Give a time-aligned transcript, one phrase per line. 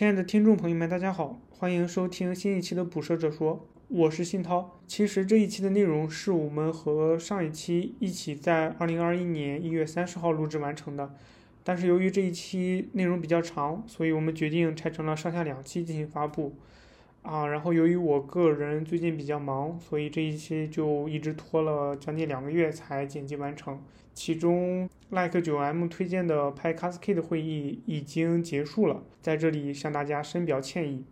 [0.00, 3.56] 亲爱的听众朋友们，大家好，欢迎收听新一期的《捕蛇者说》，
[3.88, 4.80] 我是信涛。
[4.86, 11.14] 其实这一期的内容是我们和上一期一起在二零二一年一月三十号录制完成的，
[11.62, 16.54] 但是由于这一期内容比较长，所以我们决定拆成了上下两期进行发布。
[17.22, 23.78] 啊，然后由于我个人最近比较忙，所以这一期就一直拖了将近两个月才剪辑完成。
[24.14, 31.04] 其中，Like 九 M 推荐的拍 Cascade 会议已经结束了，在这里向大家深表歉意。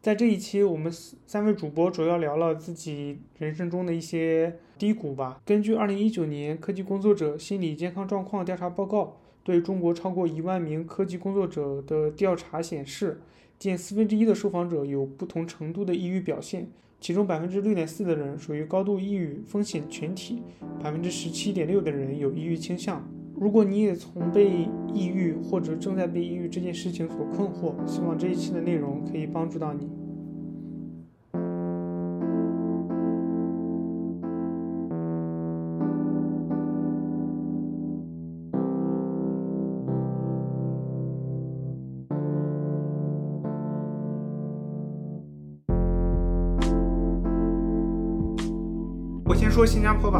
[0.00, 0.90] 在这一期，我们
[1.26, 5.40] 三位主播主要聊了自己人生中的一些低谷吧。
[5.44, 13.20] 根据二零一九年科技工作者心理健康状况调查报告，对中国超过一万名科技工作者的调查显示。
[13.58, 16.68] 近四分之一的受访者有不同程度的抑郁表现，
[17.00, 20.42] 其中百分之六点四的人属于高度抑郁风险群体，
[20.82, 23.06] 百分之十七点六的人有抑郁倾向。
[23.34, 29.88] 如果你也从被抑郁或者正在被抑郁这件事情所困惑，希望这一期的内容可以帮助到你。
[49.64, 50.18] 说新加坡吧，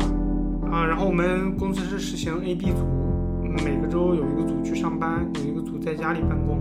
[0.73, 2.79] 啊，然后我们公司是实行 A B 组，
[3.63, 6.59] 每个周有一个组去上班，有一个组在家里办公，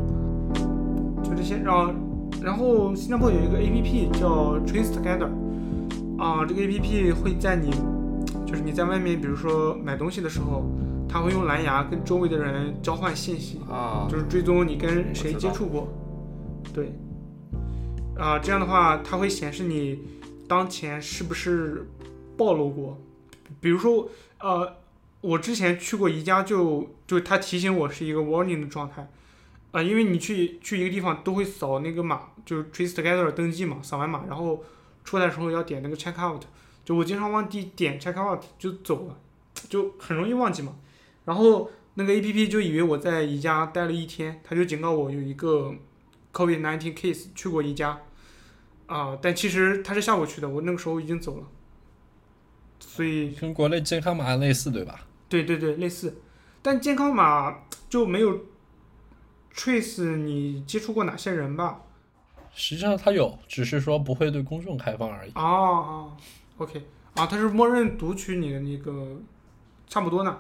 [1.24, 1.56] 就这些。
[1.64, 1.94] 然后，
[2.42, 5.30] 然后新加坡有一个 A P P 叫 Trace Together，
[6.22, 7.72] 啊，这个 A P P 会在你，
[8.46, 10.70] 就是你在外面，比如说买东西的时候，
[11.08, 15.88] 它会用蓝牙跟周围的人交换信息，啊，就是追踪你跟谁接触过，
[16.74, 16.92] 对，
[18.18, 20.00] 啊，这样的话，它会显示你
[20.50, 21.88] 当前是不是。
[22.38, 23.00] 暴露过，
[23.60, 24.78] 比如说，呃，
[25.22, 29.10] 我之前去过宜家，就就他提醒我是一个 warning 的状态，
[29.72, 34.64] 啊，因为你去去一个地方都会扫那个码，就是 trace together 登记嘛，扫完码，然后
[35.04, 36.44] 出来的时候要点那个 check out，
[36.84, 39.18] 就我经常忘记点 check out 就走了，
[39.70, 40.76] 就很容易忘记嘛，
[41.26, 45.74] 然后那个 A P P 就以为我在宜家待了一天，他就警告我有一个
[46.34, 48.02] COVID nineteen case 去过宜家，
[48.88, 51.48] 啊，但其实他是下午去的，我那个时候已经走了。
[52.96, 55.08] 所以跟国内健康码类似，对吧？
[55.28, 56.16] 对对对，类似，
[56.62, 58.40] 但健康码就没有
[59.52, 61.82] trace 你接触过哪些人吧？
[62.54, 65.32] 实际上它有，只是说不会对公众开放而已。
[65.32, 66.18] 哦哦
[66.60, 66.84] ，OK，
[67.16, 69.20] 啊，它是默认读取你的那个，
[69.88, 70.38] 差不多呢。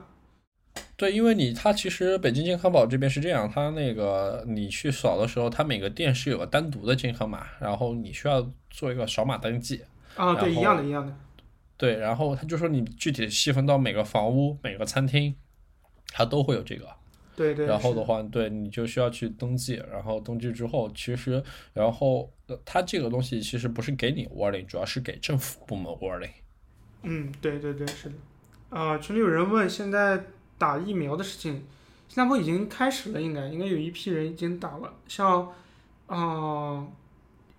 [0.95, 9.81] 对，因为你它其实北京健康宝这边是这样，它那个你去扫的时候，它每个店是有个单独的健康码，然后你需要做一个扫码登记。
[10.15, 11.17] 啊，对，一样的，一样的。
[11.83, 15.35] 对，然后他就说你具体细分到每个房屋、每个餐厅，
[16.13, 16.87] 它都会有这个。
[17.35, 17.65] 对对。
[17.65, 22.31] 然后的话，对，你就需要去登记，然后登记之后，其实，然后，
[22.63, 26.31] 它这个东西其实不是给你 warning，主要是给政府部门 warning。
[27.01, 28.15] 嗯，对对对，是的。
[28.69, 30.23] 啊，群里有人问现在
[30.57, 31.65] 打疫苗的事情，
[32.07, 35.51] 新加坡已经开始了，应该应该有一批人已经打了，像，
[36.07, 36.87] 啊，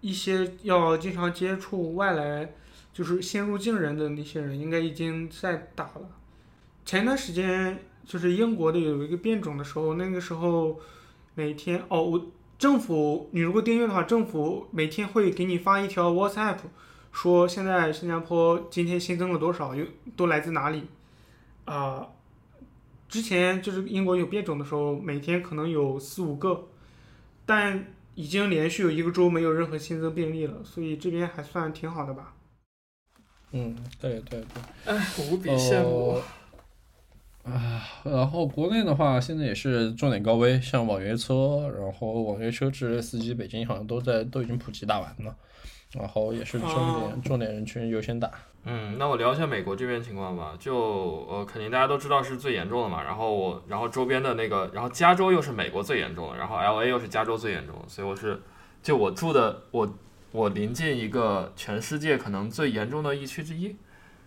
[0.01, 2.49] 一些要经常接触外来。
[2.95, 6.09] 就是先入境人的那些人，应该已经在打了。
[6.87, 10.81] 前段时间就是英国的有一个变种的时候，那个时候
[11.35, 16.59] 每天哦，我政府你如果订阅的话，政府每天会给你发一条 WhatsApp，
[17.11, 19.85] 说现在新加坡今天新增了多少，又
[20.15, 20.85] 都来自哪里
[21.65, 22.07] 啊？
[23.09, 26.69] 之前就是英国有变种的时候，每天可能有四五个，
[27.45, 32.35] 但已经连续有一个周没有任何新增病例了，所以这边还算挺好的吧。
[33.57, 36.21] 嗯，对对对，哎，无比羡慕。
[37.45, 45.37] 啊，然后国内的话，现在也是重点高危，像网约车，然后网约车之类司机，北京好像都在都已经普及打完了，
[45.93, 48.29] 然后也是重点重点人群优先打。
[48.65, 50.75] 嗯，那我聊一下美国这边情况吧，就
[51.31, 58.43] 呃，肯定大家都知道是最严重的嘛，然后我，然后周边的那个，然后加州又是美国最严重的，然后 L A 又是加州最严重的，所以我是，
[58.83, 59.89] 就我住的我。
[60.35, 63.77] 我临近一个全世界可能最严重的疫区之一，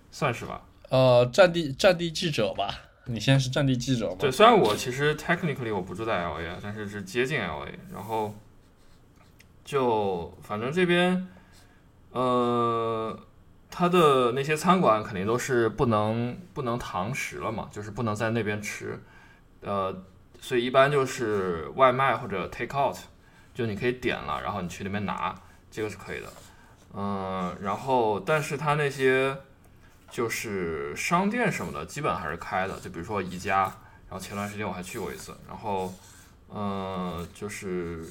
[0.09, 0.61] 算是吧。
[0.89, 2.73] 呃，战地战地记者吧，
[3.07, 4.15] 你现在是战地记者吗？
[4.17, 7.67] 对，虽然我其实 technically 我不住在 LA，但是是接近 LA。
[7.93, 8.33] 然后，
[9.65, 11.27] 就反正这边，
[12.11, 13.19] 呃，
[13.69, 18.97] 他的那些餐馆肯定都是不能不能堂食了嘛，就是不能在那边吃。
[19.59, 19.93] 呃，
[20.39, 22.95] 所以一般就是外卖或者 take out，
[23.53, 25.35] 就你可以点了，然后你去那边拿。
[25.69, 26.27] 这个是可以的，
[26.93, 29.37] 嗯，然后但是它那些
[30.09, 32.79] 就是商店什么的，基本还是开的。
[32.79, 33.63] 就比如说宜家，
[34.09, 35.93] 然后前段时间我还去过一次，然后，
[36.49, 38.03] 嗯，就是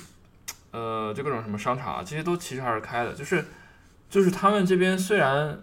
[0.70, 3.44] 呃，就各种什么商场啊，这些都其实还是开的，就是
[4.10, 5.58] 就是他们这边虽然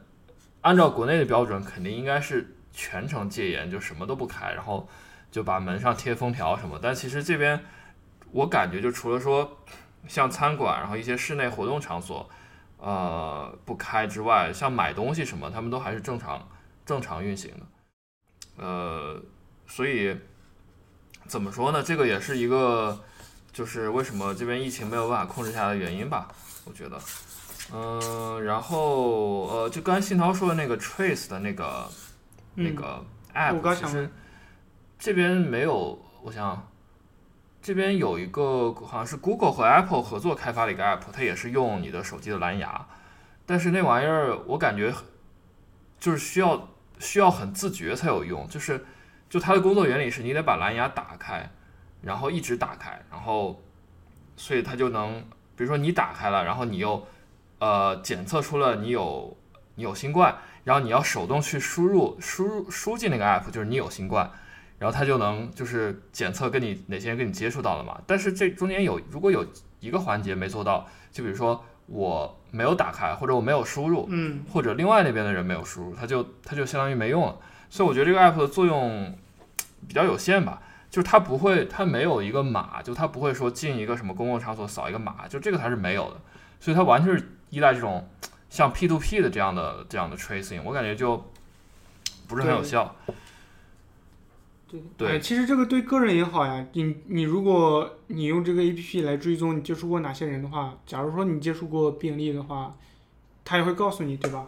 [0.61, 4.89] 按照国内的标准，肯定应该是全程戒严，就什么都不开，然后
[5.31, 7.63] 就把门上贴封条什么，但其实这边
[8.31, 9.59] 我感觉就除了说
[10.07, 12.29] 像餐馆，然后一些室内活动场所。
[12.85, 16.45] 呃，不开之外，像买东西什么，他们都还是正常
[16.85, 17.65] 正常运行的。
[18.57, 19.23] 呃，
[19.65, 20.13] 所以
[21.25, 21.81] 怎么说呢？
[21.81, 23.01] 这个也是一个，
[23.53, 26.27] 就是为什么这边疫情没有办法控制下来的原因吧？
[26.65, 26.99] 我觉得，
[27.73, 31.87] 嗯，然后呃，就刚才信涛说的那个 Trace 的那个
[32.55, 33.01] 那个
[33.33, 34.11] App，其实
[34.99, 36.67] 这边没有，我想。
[37.63, 42.85] 这边有一个好像是 Google 和 Apple 合作开发的一个 App，它也是用你的手机的蓝牙，
[43.45, 44.93] 但是那玩意儿我感觉
[45.97, 46.67] 就是需要
[46.99, 48.85] 需要很自觉才有用，就是
[49.29, 51.49] 就它的工作原理是你得把蓝牙打开，
[52.01, 53.63] 然后一直打开，然后
[54.35, 55.21] 所以它就能，
[55.55, 57.07] 比如说你打开了，然后你又
[57.59, 59.37] 呃检测出了你有
[59.75, 64.29] 你有新冠，然后你要手动去输入输入输进那个 App，就是你有新冠。
[64.79, 69.45] 然后它就能就是检测跟你哪些人跟你接触到了嘛，但是这中间有如果有
[69.79, 77.37] 一个环节没做到，就比如说我没有打开或者我没有输入，嗯，或者另外那边的人没有输入，它就它就相当于没用了。
[77.69, 79.17] 所以我觉得这个 app 的作用
[79.87, 86.21] 比较有限吧，就是它不会它没有一个码，就它不会说进一个什么公共场所扫一个码，就这个它是没有的，
[86.59, 88.07] 所以它完全是依赖这种
[88.49, 91.31] 像 P to P 的这样的这样的 tracing，我感觉就
[92.27, 92.95] 不是很有效。
[94.97, 96.65] 对，其实这个对个人也好呀。
[96.73, 102.75] 你你如果你用这个 A P P 来追踪你接触过哪些人的话，假如说你接触过病例的话，
[103.45, 104.47] 他也会告诉你，对吧？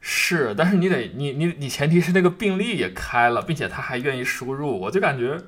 [0.00, 5.40] 是，但是你得你你你前提是那个病例也开了，并且他还愿意输入，我就感觉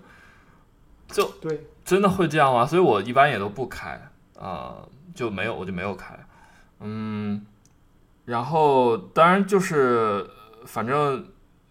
[1.08, 2.64] 就对，真的会这样吗？
[2.64, 4.00] 所以我一般也都不开
[4.38, 4.76] 啊，
[5.14, 6.18] 就没有我就没有开，
[6.80, 7.44] 嗯，
[8.26, 10.24] 然后当然就是
[10.64, 11.26] 反正。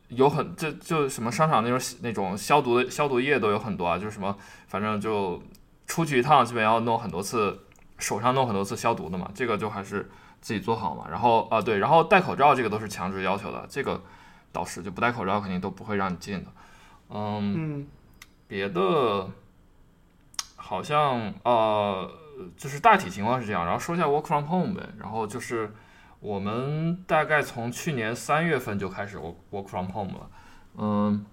[0.09, 4.33] 有很就就什么商场那种那种消毒的消毒液都有很多啊，就是什么
[4.67, 5.41] 反正就
[5.85, 7.59] 出去一趟基本要弄很多次，
[7.97, 10.09] 手上弄很多次消毒的嘛，这个就还是
[10.39, 11.05] 自己做好嘛。
[11.09, 14.01] 然后啊对，然后戴口罩这个都是强制要求的，这个
[14.53, 16.51] 倒是就不戴口罩肯定都不会让你进的。
[17.09, 17.85] 嗯，
[18.47, 19.29] 别的
[20.55, 22.09] 好像呃
[22.55, 25.73] 就是大体情况是这样，然后说一下 work from home 呗，然后就是。
[26.19, 30.29] 我们大概从去年三月份就开始 work work from home 了，
[30.77, 31.25] 嗯，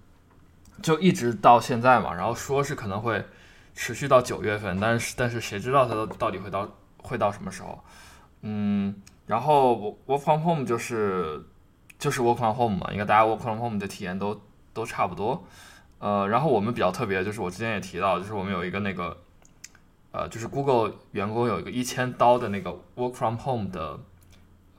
[0.81, 2.13] 就一直到现在嘛。
[2.13, 3.25] 然后说是可能会
[3.73, 7.83] 持续到九月份，但是但是谁知道它到底会到会到什么时候？
[8.41, 8.95] 嗯，
[9.25, 11.43] 然后 work from home 就是
[11.97, 14.39] 就是 work from home 嘛，应该大家 work from home 的体验都
[14.71, 15.43] 都差不多。
[15.97, 19.17] 呃，然后我们比较特别，就是我之前也提到，就是我们有一个那个
[20.11, 23.99] 呃，就是 Google 员工有一个一千刀的那个 work from home 的。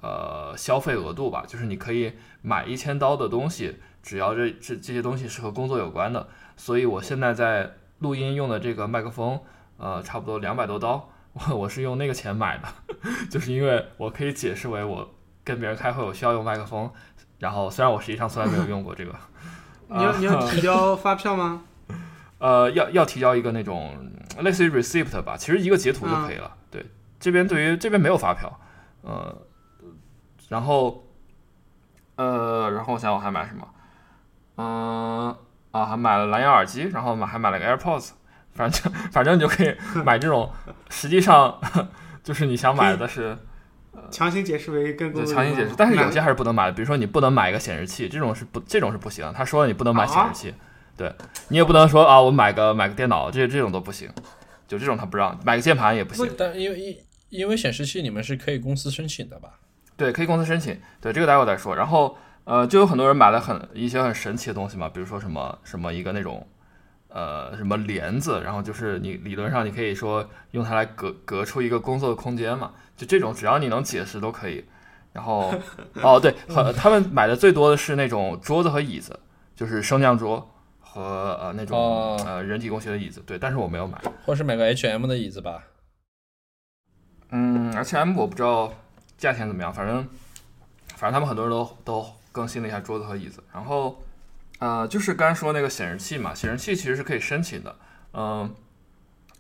[0.02, 2.12] 呃，消费额度吧，就是你可以
[2.42, 6.28] 买一千刀的东西，只要这这这些东西是和工作有关的。
[6.56, 9.40] 所以我现在在录音用的这个麦克风，
[9.78, 12.68] 呃，差不多两百多刀，我 我是用那个钱买的，
[13.30, 15.08] 就是因为我可以解释为我
[15.42, 16.90] 跟别人开会我需要用麦克风，
[17.38, 19.14] 然后虽然我实际上从来没有用过这个。
[19.88, 21.62] 你要你要提交发票吗？
[22.38, 23.96] 呃，要要提交一个那种
[24.40, 26.54] 类似于 receipt 吧，其实一个截图就可以了。
[26.70, 26.84] 对，
[27.18, 28.60] 这边对于这边没有发票，
[29.02, 29.45] 呃。
[30.48, 31.04] 然后，
[32.16, 33.68] 呃，然后我想我还买什么？
[34.56, 35.36] 嗯，
[35.72, 38.10] 啊，还买了蓝牙耳机，然后买还买了个 AirPods，
[38.54, 39.74] 反正反正你就可以
[40.04, 40.50] 买这种，
[40.88, 41.60] 实际上
[42.22, 43.36] 就是你想买的是
[44.10, 50.54] 强行解释为跟强行解释，但是有些还是不能买的，比如说你不能买一个显示器，这种是不这种是不行，他说了你不能买显示器，
[50.96, 51.12] 对
[51.48, 54.08] 你也不能说啊我买个买个电脑，这这种都不行，
[54.68, 56.96] 就这种他不让，买个键盘也不行，但因为因
[57.28, 59.50] 因为显示器你们是可以公司申请的吧？
[59.96, 60.78] 对，可以公司申请。
[61.00, 61.74] 对，这个待会再说。
[61.74, 66.46] 然后，呃，就有很多人买了很一些很神奇的东西嘛，比如说什么什么一个那种，
[67.08, 74.64] 呃，什么帘子，然后就是你理论上你可以说用它来隔隔出一个工作的空间嘛，就这种只要你能解释都可以。
[75.14, 75.54] 然后，
[76.02, 79.18] 哦，对，很他们买的最多的是那种桌子和椅子，
[79.54, 83.22] 就是升降桌和呃那种呃人体工学的椅子。
[83.26, 85.64] 对，但是我没有买，或是买个 H M 的椅子吧。
[87.30, 88.70] 嗯，H M 我不知道。
[89.18, 89.72] 价钱怎么样？
[89.72, 90.06] 反正，
[90.96, 93.42] 反正他们很多人都都更新了一下桌子和椅子。
[93.52, 94.02] 然后，
[94.58, 97.76] 呃，就是刚才说那个显示器嘛，显示器其实是可以申请的。
[98.12, 98.54] 嗯，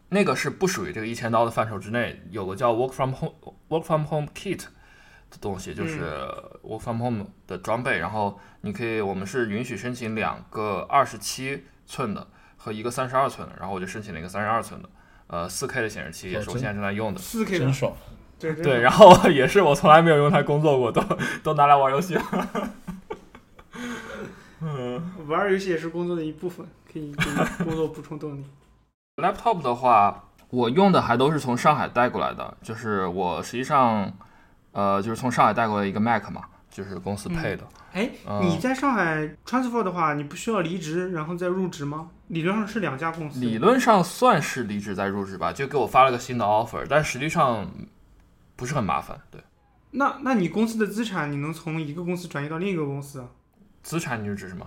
[0.08, 2.22] 那个是不属于这个一千刀的范畴之内。
[2.30, 3.34] 有个叫 Work from Home
[3.68, 4.64] Work from Home Kit
[5.30, 6.04] 的东西，就是
[6.62, 7.98] Work from Home 的装备。
[7.98, 13.54] 然后你可以，我们是允许申请两个二十七寸的和一个三十二寸的。
[13.58, 14.88] 然后我就申请了一个三十二寸的。
[15.28, 17.20] 呃四 K 的显示器，也是我现在正在用的。
[17.20, 17.92] 四 K 的真，爽。
[18.38, 21.02] 对对，然后也是我从来没有用它工作过，都
[21.42, 22.22] 都拿来玩游戏了。
[24.60, 28.44] 嗯玩游戏也是工作的一部分，可以给工作补充动力。
[29.22, 34.12] laptop 的话，我用的还都是从上海带过来的，就是我实际上
[34.72, 37.64] 呃就是从上海带过来一个 Mac 嘛，就是公司配的。
[37.92, 42.10] 哎，嗯你在上海 transfer 的话，你不需要离职然后再入职吗？
[42.28, 43.40] 理论上是两家公司。
[43.40, 47.66] 理论上算是离职再入职吧，就给我发了个新的 offer，但实际上
[48.56, 49.20] 不是很麻烦。
[49.30, 49.40] 对，
[49.92, 53.28] 那那你公司的资产，你能从一个公司转移到另一个公司啊？
[53.82, 54.66] 资产你是指什么？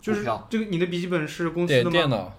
[0.00, 1.90] 就是股票这个你的笔记本是公司的吗？
[1.90, 2.30] 电电脑，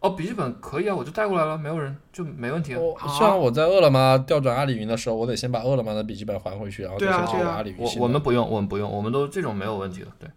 [0.00, 2.74] 哦，笔记本可以啊，我就带过来了，没有人就没问题
[3.06, 8.02] 像我在饿了么调转阿里云的时候，我得先把饿了么的笔记本还回去，然后再对啊先调对啊我阿里云新的。
[8.02, 10.06] 我们不用，我们不用，我们都这种没有问题的。
[10.18, 10.30] 对，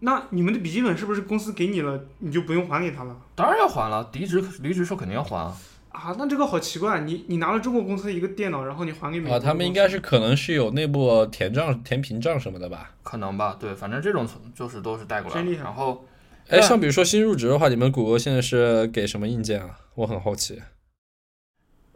[0.00, 3.16] 那你们的笔记本是不是公司给你了，你就不用还给他了？
[3.34, 5.56] 当然要还了，离职离职时候肯定要还啊。
[5.96, 12.90] 啊，那这个好奇怪，你你拿了中国公司一个电脑，然后你还给美国啊，他们应该是可能是有内部填账、填屏障什么的吧？
[13.02, 16.04] 可能吧，对，反正这种就是都是带过来然后
[16.48, 19.80] 哎，像比如说新入职的话，你们谷歌现在是给什么硬件啊？
[19.94, 20.62] 我很好奇。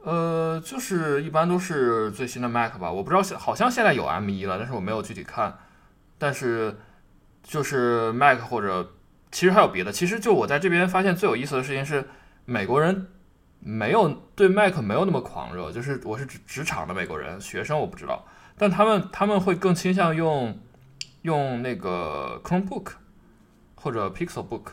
[0.03, 5.59] 呃，就是一般都是最新的 Mac 吧，我不知道现好像现在有 M 一了，但是我没有具体看。
[6.17, 6.75] 但是
[7.43, 8.93] 就是 Mac 或者
[9.31, 9.93] 其实还有别的。
[9.93, 12.09] 其实就我在这边发现最有意思的事情是，
[12.47, 13.09] 美国人
[13.61, 18.27] 没有对 Mac 没有那么狂热，就是我是职职场的美国人，学生我不知道，
[18.57, 20.59] 但他们他们会更倾向用
[21.23, 22.93] 用那个 Chromebook
[23.75, 24.73] 或者 Pixelbook。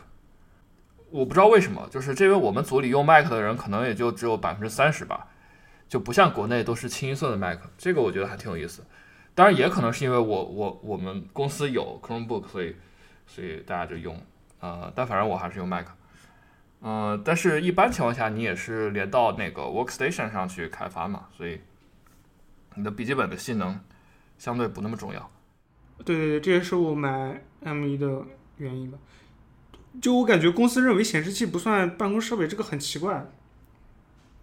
[1.10, 5.28] 我不知道为什么，就是这边我们组里用 Mac 的人可能也就只有百分之三十吧，
[5.88, 8.84] 就不像国内都是清一色的 Mac，这个我觉得还挺有意思。
[9.34, 12.76] 当然也可能是因为我我我们公司有 Chromebook，所以
[13.26, 14.20] 所以大家就用，
[14.60, 15.86] 呃，但反正我还是用 Mac，
[16.80, 21.60] 呃，但是一般情况下你也是连到那个 Workstation 上去开发嘛，所以
[22.76, 23.80] 你的笔记本的性能
[24.38, 25.30] 相对不那么重要。
[26.04, 28.22] 对对对，这也是我买 M 1的
[28.58, 28.98] 原因吧。
[30.00, 33.26] 就我感觉公司认为显示器不算办公设备，这个很奇怪。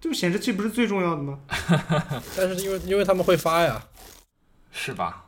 [0.02, 1.40] 就显示器不是最重要的吗？
[2.38, 3.82] 但是因为因为他们会发呀，
[4.72, 5.28] 是吧？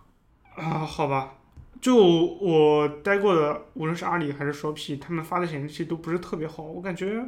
[0.56, 1.36] 啊，好吧。
[1.82, 7.24] 就我待过的，无论是阿里还是 Shopee，他们发的显示器都不是特别好，我感觉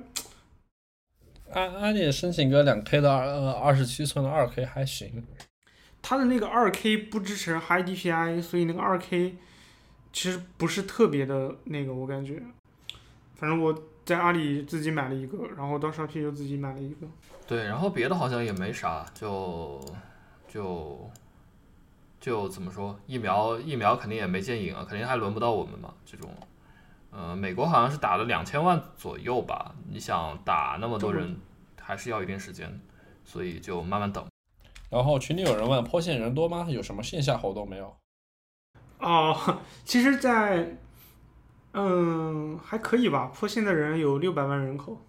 [1.51, 5.23] 阿阿里申请个两 K 的二呃二十七寸的二 K 还行。
[6.01, 9.35] 它的那个二 K 不支持 High DPI，所以那个二 K
[10.13, 12.41] 其实不是特别的那个，我感觉。
[13.35, 13.73] 反正我
[14.05, 17.07] 在阿里自己买了一个，然后到 Shopee 又自己买了一个。
[17.47, 19.83] 对，然后别的好像也没啥，就
[20.47, 21.09] 就
[22.19, 25.93] 就怎么说，疫苗疫苗肯定也没见影啊，肯定还轮不到我们嘛。
[26.05, 26.29] 这种，
[27.11, 31.37] 呃，美国好像是打了两千万左右吧，你想打那么多人，
[31.79, 32.79] 还是要一定时间，
[33.23, 34.25] 所以就慢慢等。
[34.89, 36.65] 然后群里有人问坡县人多吗？
[36.67, 37.95] 有什么线下活动没有？
[38.99, 40.77] 哦， 其实在，
[41.73, 43.31] 嗯，还可以吧。
[43.33, 45.05] 坡县的人有六百万人口，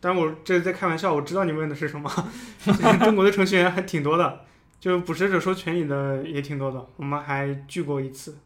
[0.00, 2.10] 但我这是在开玩笑，我知道你问的是什么。
[3.04, 4.40] 中国的程序员还挺多的，
[4.82, 8.36] 就捕食者说群里的也挺多的，我们还聚过一次。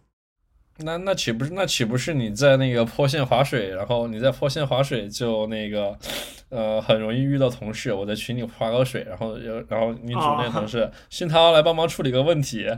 [0.80, 5.98] 那那岂不是那岂不是你在那个坡线划水，然后你在坡线划水就那个，
[6.50, 7.90] 呃，很容易遇到同事。
[7.90, 12.68] 我在群里划个水，然后有然后你组内同事新涛来帮忙处理个问题。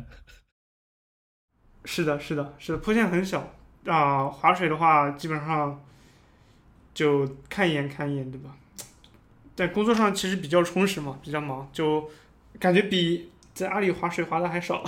[1.85, 3.53] 是的，是的，是的，坡线很小
[3.87, 5.83] 啊、划水的话基本上
[6.95, 8.57] 就看一眼看一眼，对吧？
[9.57, 12.09] 在工作上其实比较充实嘛，比较忙，就
[12.61, 14.85] 感觉比在阿里划水划的还少。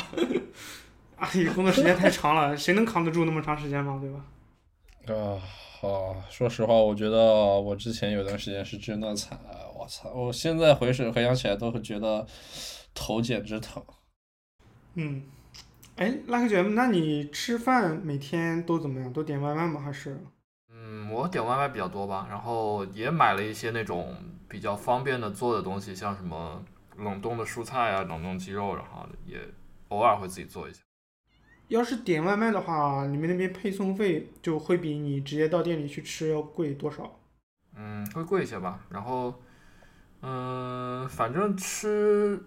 [1.17, 4.25] 阿里工作时间太长了，谁能扛得住那么长时间嘛，对吧？
[5.15, 5.37] 啊，
[5.81, 9.39] 好，说实话，我觉得我之前有段时间是真的惨，
[9.79, 10.11] 我操！
[10.13, 12.25] 我现在回水回想起来都会觉得
[12.95, 13.83] 头简直疼。
[14.95, 15.23] 嗯，
[15.97, 19.13] 哎，拉克姐，那你吃饭每天都怎么样？
[19.13, 19.81] 都点外卖吗？
[19.81, 20.25] 还是？
[20.73, 24.15] 嗯，我点外卖比较多吧，然后也买了一些那种
[24.49, 26.65] 比较方便的做的东西，像什么
[27.01, 29.41] 冷冻的蔬菜啊、冷冻鸡肉，然后也
[29.89, 30.81] 偶尔会自己做一下。
[31.69, 37.21] 要是点外卖的话，你们那边配送费就会比你直接到店里去吃要贵多少？
[37.77, 38.81] 嗯，会贵一些吧。
[38.89, 39.41] 然后，
[40.23, 42.43] 嗯，反正吃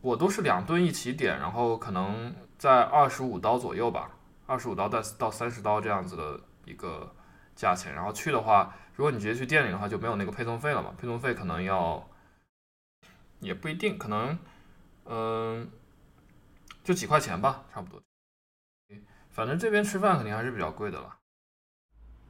[0.00, 4.12] 我都是两顿一起点，然后可能在二十五刀左右吧，
[4.46, 7.12] 二十五刀到到三十刀这样子的一个
[7.56, 7.92] 价钱。
[7.92, 12.08] 然后去的话，如果你直接去店里的话，就没有那个配送费了嘛，配送费可能要
[13.40, 14.38] 也不一定，可能
[15.04, 15.68] 嗯
[16.82, 18.02] 就几块钱吧，差不多。
[19.30, 21.16] 反正这边吃饭肯定还是比较贵的了。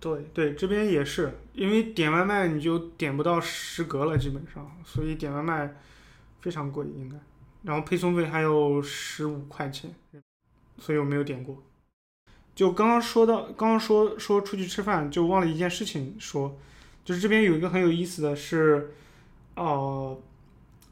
[0.01, 5.75] 对对，这边也是，因为点外卖你就点不到十格了，基本上，所以点外卖
[6.41, 7.17] 非常贵，应该。
[7.63, 9.93] 然后配送费还有十五块钱，
[10.79, 11.61] 所以我没有点过。
[12.55, 16.57] 就刚刚说到，刚刚说说出去吃饭，就忘了一件事情说，
[17.05, 18.95] 就是这边有一个很有意思的是，
[19.57, 20.21] 呃，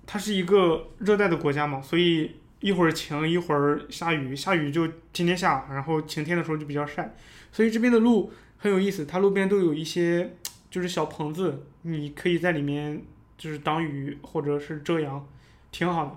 [0.07, 7.15] 它是一个热带的国家嘛，所以一会儿晴一会儿下雨，下雨就天天下，然后晴天的时候就比较晒，
[7.51, 10.37] 所以这边的路很有意思，它路边都有一些
[10.71, 13.03] 就是小棚子，你可以在里面
[13.37, 15.27] 就是挡雨或者是遮阳，
[15.71, 16.17] 挺好的。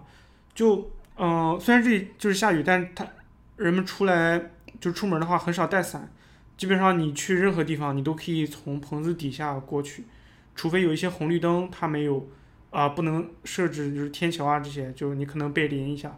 [0.53, 3.05] 就嗯、虽然这就是下雨，但它
[3.58, 6.10] 人们出来就出门的话很少带伞，
[6.55, 10.05] 基本上你去任何地方你都可以从棚子底下过去，
[10.55, 12.25] 除非有一些红绿灯它没有
[12.71, 16.17] 啊、不能设置就是天桥啊这些，就你可能被淋一下，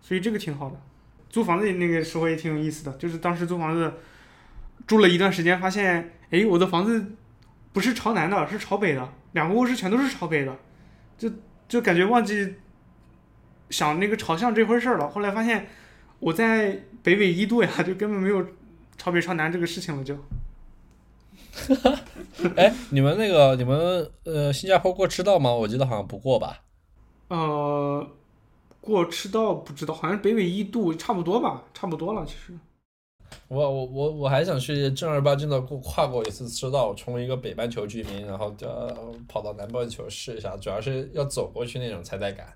[0.00, 0.80] 所以这个挺好的。
[1.28, 3.92] 租房子那个时候也挺有意思的，就是当时租房子
[4.86, 7.12] 住了一段时间，发现哎，我的房子
[7.72, 10.56] 不是朝南的，是朝北的，两个卧室全都是朝北的，
[11.18, 11.30] 就
[11.66, 12.54] 就感觉忘记
[13.70, 15.08] 想那个朝向这回事了。
[15.08, 15.66] 后来发现
[16.18, 18.46] 我在北纬一度呀，就根本没有
[18.96, 20.16] 朝北朝南这个事情了就。
[22.56, 25.52] 哎，你们那个你们呃新加坡过赤道吗？
[25.52, 26.62] 我记得好像不过吧。
[27.28, 28.06] 呃，
[28.80, 32.52] 过赤道不知道，好像北纬一度差不多吧，差不多了其实。
[33.48, 38.66] 我我我我还想去正儿八经的过跨过一次赤道，从一个北半球居民，然后就
[39.28, 42.46] 跑到南半球试一下，主要是要走过去那种才带感。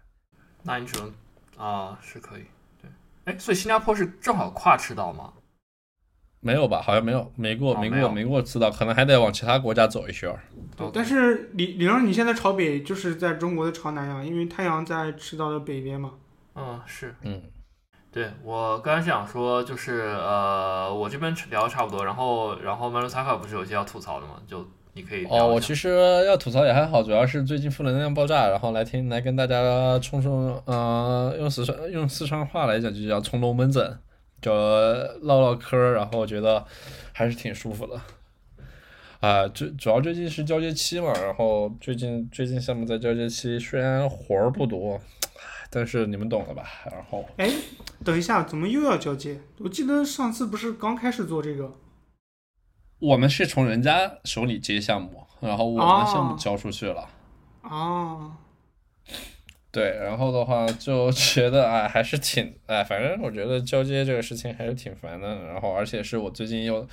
[0.62, 1.12] 那你只能
[1.56, 2.42] 啊，是可以。
[2.80, 2.90] 对，
[3.24, 5.32] 哎，所以新加坡是正好跨赤道吗？
[6.46, 6.80] 没有吧？
[6.80, 10.38] 好像没有，没过，没过，哦没没过赤道，可能还得往其他国家走一圈儿。
[10.76, 16.12] 对但是理理论上你现在朝北就是在中国的朝南呀，因为太阳在赤道的北边嘛。
[16.54, 17.42] 嗯，是嗯，
[18.12, 24.34] 对我刚才想说，就是呃，我这边聊的差不多，然后然后曼卢萨卡不是有些要吐槽的吗？
[24.46, 25.90] 就你可以哦，我其实
[26.24, 33.98] 要吐槽也还好，主要是最近负能量爆炸，然后来听来跟大家冲冲，呃，用四川用四川话来讲就叫冲龙门阵，
[34.46, 34.52] 就
[35.22, 36.64] 唠唠嗑，然后我觉得
[37.12, 38.00] 还是挺舒服的。
[39.18, 45.00] 啊，最主要最近是交接期嘛，然后最近最近项目在交接期，虽然活儿不多，
[45.68, 46.62] 但是你们懂的吧？
[46.92, 47.50] 然后哎，
[48.04, 49.40] 等一下，怎么又要交接？
[49.58, 51.72] 我记得上次不是刚开始做这个？
[53.00, 57.08] 我们是从人家手里接项目，然后我们的项目交出去了。
[57.62, 58.38] 啊，
[59.76, 65.44] 对，然后的话就 觉得哎，还是挺哎，反正我觉得交接这个事情还是挺烦的。
[65.44, 66.88] 然后而且是我最近又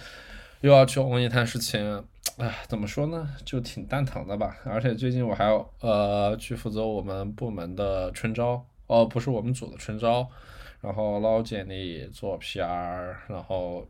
[0.59, 2.03] 又要去红一摊事情，
[2.35, 4.57] 哎，怎么说呢，就挺蛋疼的吧。
[4.65, 10.27] 而且最近我还要呃去负责我们部门的春招，哦，不是我们组的春招，
[10.81, 13.87] 然后捞简历、做 PR，然后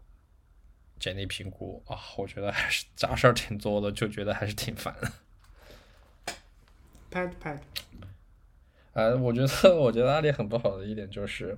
[1.00, 5.12] 简历评估啊，我觉得还是杂事儿挺多的，就觉得还是挺烦的。
[7.12, 7.58] pad pad，
[8.94, 11.58] 呃，我觉得， 我觉得阿里很不好的一点就是，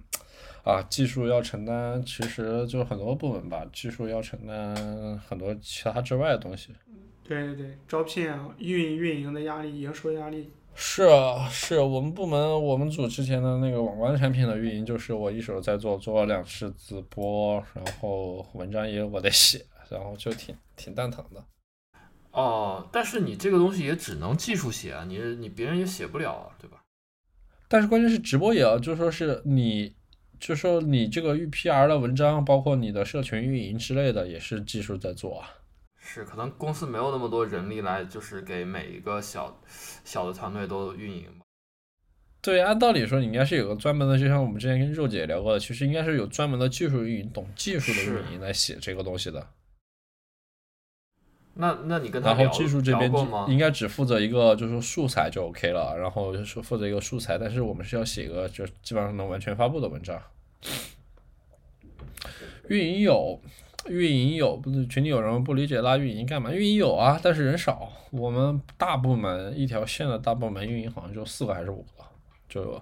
[0.64, 6.74] 啊，技术要承担，其实就很多部门吧，技术要承担很多其他之外的东西。
[7.24, 10.52] 对对对，招聘啊，运运营的压力，营收压力。
[10.76, 21.44] 是啊，是我们部门我们组之前的那个网关产品的运营，就是我一手在做，做了两次直播，然后文章也我在写，然后就挺挺蛋疼的。
[22.32, 26.82] 哦，但是你这个东西也只能技术写啊，你你别人也写不了啊，对吧？
[27.76, 29.94] 但是关键是直播也要，就说是你，
[30.40, 35.50] 就说你这个预 PR 的文章，包括你的社群运营之类的，也是技术在做啊。
[35.98, 39.62] 是，可能公司没有那么多人力来，就是给每一个小
[40.06, 41.44] 小的团队都运营吧。
[42.42, 49.46] 对，按道理说你应该是有个专门的，就像我们之前跟肉姐聊过的，其实应该是有专门的技术运营、懂技术的运营来写这个东西的。
[51.58, 53.12] 那那你跟他然后聊技术这边？
[53.48, 60.22] 应该只负责一个，就是说素材就 OK 了，然后就是负责一个素材，但是我们是要写一个就基本上能完全发布的文章。
[62.68, 63.40] 运营有，
[63.88, 66.52] 运营有，不是群里有人不理解拉运营干嘛？
[66.52, 67.92] 运营有啊，但是人少。
[68.12, 72.04] 我们大部门一条线的大部门运营好像就四个还是五个，
[72.50, 72.82] 就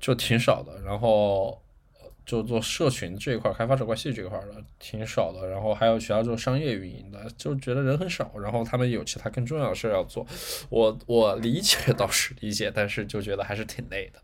[0.00, 0.82] 就挺少的。
[0.82, 1.61] 然后
[2.24, 5.48] 就做社群这一块，开发者关系这一块的挺少的。
[5.48, 8.32] 然后还有其他做商业运营的，就觉得人很少。
[8.38, 10.26] 然后他们有其他更重要的事儿要做，
[10.70, 14.20] 我我理解倒是理解，但是就觉得还是挺累的。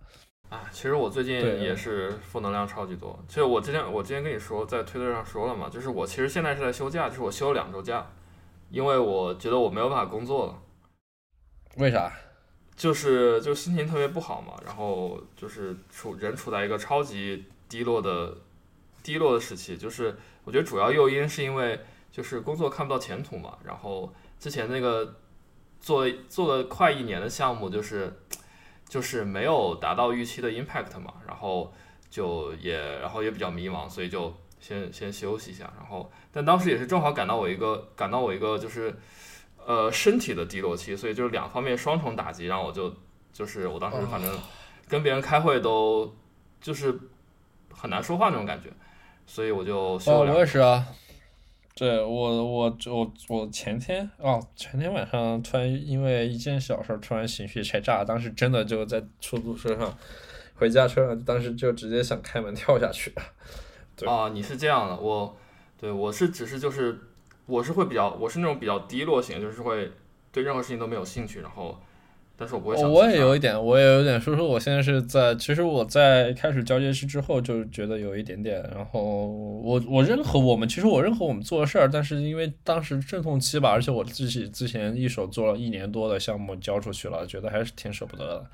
[0.49, 3.19] 啊，其实我最近也是负能量超级多。
[3.29, 8.07] 其实我之前我之前跟你说，在推特上说了嘛，就是我其实现在是在休假，就是我休了两周假，
[8.71, 10.59] 因为我觉得我没有办法工作了，
[11.77, 12.11] 为啥？
[12.75, 18.37] 就是就心情特别不好嘛，然后就是处人处在一个超级低落的
[19.03, 23.59] 低落的时期，就是我觉得主要诱因是因为就是工作看不到前途嘛。
[23.65, 25.17] 然后之前那个
[25.81, 28.21] 做做了快一年的项目，就是
[28.89, 31.73] 就是没有达到预期的 impact 嘛，然后
[32.11, 35.73] 就也然后也比较迷茫，所以就先先休息一下。
[35.79, 38.95] 然后但当时也是正好赶到我一个赶到我一个就是
[39.65, 42.95] 呃身体的低落期，所以就是两方面双重打击，让我就
[43.33, 44.35] 就是我当时反正
[44.89, 46.17] 跟别人开会都
[46.61, 46.99] 就是
[47.79, 48.69] 很难说话那种感觉，
[49.25, 50.87] 所以我就休哦，了两我也是啊。
[51.75, 59.97] 对我，我我我前天哦，前天晚上突然因为一件小事儿，突然情绪拆炸，当时真的就在出租车上，
[60.57, 63.15] 回家车上，当时就直接想开门跳下去。
[63.95, 65.37] 对啊，你是这样的，我
[65.79, 66.99] 对我是只是就是
[67.47, 69.93] 我是会比较我是那种比较低落型，就是会
[70.33, 71.81] 对任何事情都没有兴趣，然后
[72.41, 88.47] 但是我不会想哦我也有一点，我也有一点说说，我现在是在，其实我在开始交接期之后就觉得有一点点，然后我我认可我们，其实我认可我们做的事儿，但是因为当时阵痛期吧，而且我自己之前一手做了一年多的项目交出去了，觉得还是挺舍不得的。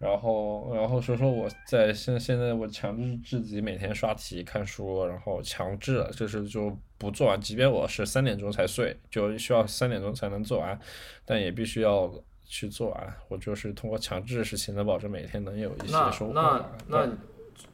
[0.00, 10.76] 然后，然后说说我在现现在我强制自己每天刷题看书，然后强制就是就不做完，即便我是三点钟才睡，就需要三点钟才能做完，
[11.24, 12.12] 但也必须要
[12.52, 13.16] 去做完。
[13.28, 16.98] 我就是通过强制实行的，保证每天能有一些那收获那那。
[16.98, 17.12] 那你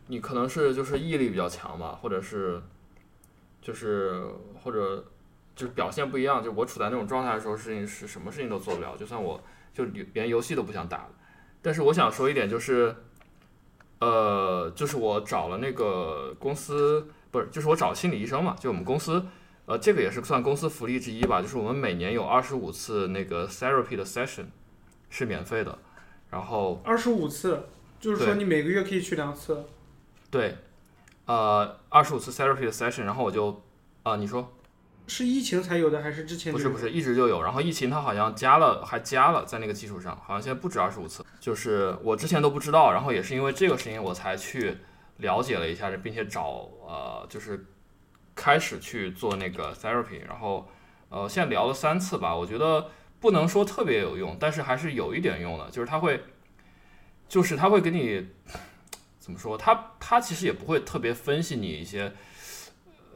[0.07, 2.63] 你可能是就是毅力比较强吧，或者是
[3.61, 4.23] 就是
[4.63, 5.05] 或者
[5.57, 6.41] 就是表现不一样。
[6.43, 9.43] 就我处在那种状态的时候，事情是什么事情都做不了，就算我
[9.75, 11.11] 就连游戏都不想打了。
[11.61, 12.95] 但是我想说一点就是，
[13.99, 19.27] 呃，就是我找了那个公司，不是，就是我找心理医生嘛，就我们公司。
[19.67, 24.47] 呃，这个也是算公司福利之一吧，就是我们每年有二十五次那个 therapy 的 session
[25.11, 25.79] 是免费的，
[26.31, 27.69] 然后二十五次，
[27.99, 29.65] 就是说你每个月可以去两次。
[30.31, 30.57] 对，
[31.27, 33.63] 呃，二十五次 therapy 的 session，然后我就，
[34.03, 34.53] 啊、你说
[35.07, 44.77] 是疫情才有的，还是之前不是不不是，一直就有，然后疫情它好像加了，还加了，在那个基础上，好像现在不止二十五次，就是我之前都不知道，然后也是因为这个事情我才去
[45.17, 47.65] 了解了一下，并且找呃，就是
[48.35, 50.69] 开始去做那个 therapy，然后
[51.09, 56.23] 呃，现在聊了三次吧，我觉得不能说特别有用，但是还是有一点用的，就是它会，
[57.29, 58.27] 就是它会给你
[59.19, 62.13] 怎么说，它它其实也不会特别分析你一些。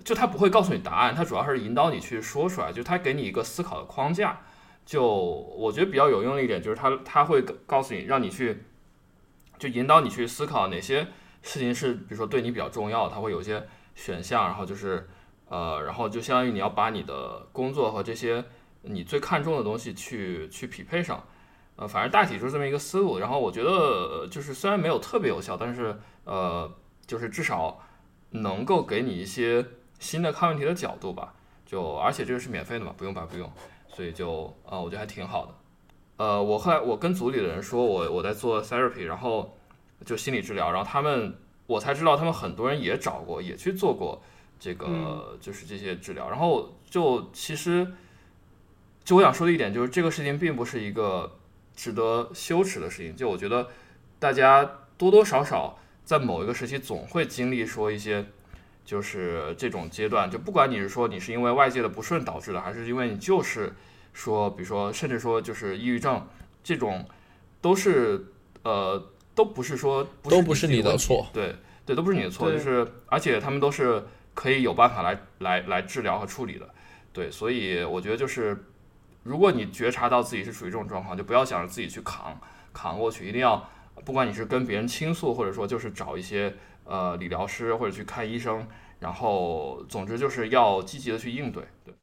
[0.05, 4.41] 就他不会告诉你答案，他主要是引导你去说出来，就他给你一个思考的框架。
[4.85, 8.65] 就我觉得比较有用的一点就是他他会告告诉你，让你去
[9.61, 11.07] 就引导你去思考哪些
[11.43, 15.09] 事情是比如说对你比较重要，他会有一些选项，然后就是
[15.49, 18.45] 呃，然后就相当于你要把你的工作和这些
[18.83, 21.25] 你最看重的东西去去匹配上。
[21.77, 23.19] 呃，反正大体就是这么一个思路。
[23.19, 26.71] 然后我觉得呃就是虽然没有特别有效，但是呃，
[27.07, 27.81] 就是至少
[28.31, 29.65] 能够给你一些。
[30.03, 31.33] 新的看问题的角度吧，
[31.65, 33.49] 就而且这个是免费的嘛，不用白不用，
[33.87, 35.55] 所以就呃，我觉得还挺好的。
[36.17, 39.57] 呃，我后来我跟组里的人说我我在做 therapy，然后
[40.05, 44.21] 就心理治疗，然后他们我才知道他们很多人也找过，也去做过
[44.59, 47.87] 这个、嗯就是这些治疗，然后就其实
[49.05, 51.39] 就我想说的一点就是这个事情并不是一个
[51.75, 53.69] 值得羞耻的事情，就我觉得
[54.19, 58.25] 大家多多少少在某一个时期总会经历说一些。
[58.85, 63.73] 就是这种阶段，就不管你是说你是因为外界的不顺导致的，还是因为你就是
[64.13, 66.27] 说，比如说，甚至说就是抑郁症
[66.65, 67.07] 这种，
[67.61, 68.27] 都是
[68.65, 69.01] 呃，
[69.37, 71.55] 都不是说不是都不是你的错，对
[71.87, 74.03] 对，都不是你的错，就是而且他们都是
[74.35, 76.69] 可以有办法来来来治疗和处理的，
[77.13, 78.65] 对，所以我觉得就是，
[79.23, 82.41] 如果你觉察到自己是处于这种状况，就不要想着自己去扛
[82.73, 83.69] 扛过去，一定要
[84.05, 86.55] 不管你是跟别人倾诉，或者说就是找一些。
[86.85, 88.67] 呃，理疗师或者去看医生，
[88.99, 91.63] 然后总之就是要积极的去应对。
[91.85, 91.95] 对，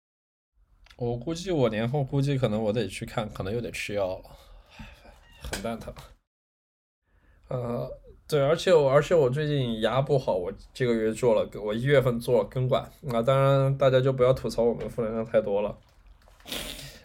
[0.95, 4.23] 我估计我年后估计可能我得去看，可能又得吃药了，
[5.51, 5.93] 很蛋疼。
[7.49, 7.91] 呃，
[8.25, 15.77] 对，而且我而且我最近牙不好，我这个月做了，我一月份做了根管啊，当然大家就不要吐槽我们负能量太多了。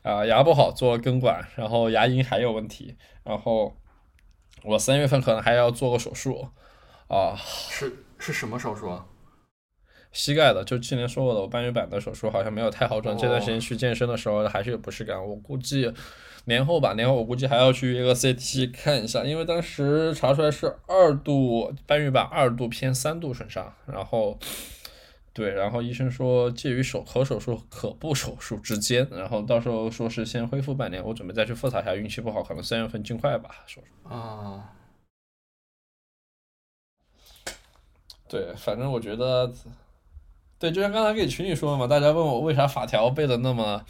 [0.05, 3.75] 啊，牙不好做了根管，然后牙龈还有问题，然后
[4.63, 6.47] 我三月份可能还要做个手术。
[7.09, 9.07] 啊，是是什么手术啊？
[10.13, 13.15] 膝盖的，就去年说过的，我半月板的手术好像没有太好转。
[13.15, 15.93] 哦这段时间去健身的时候还是有不适感，我估计
[16.45, 24.39] 年后吧，年后我估计还要去一个 CT 看一下，因为当时查出来是二度半月板二度偏三度损伤，然后
[25.35, 34.09] 对，然后医生说介于手可手术可不手术之间，然后到时候说是先恢复半年，我准备再去复查一下，运气不好可能三月份尽快吧手术。
[34.09, 34.71] 啊，
[38.29, 39.53] 对，反正我觉得，
[40.57, 43.85] 对，就像刚才给群里说的嘛，大家问我为啥法条背的那么，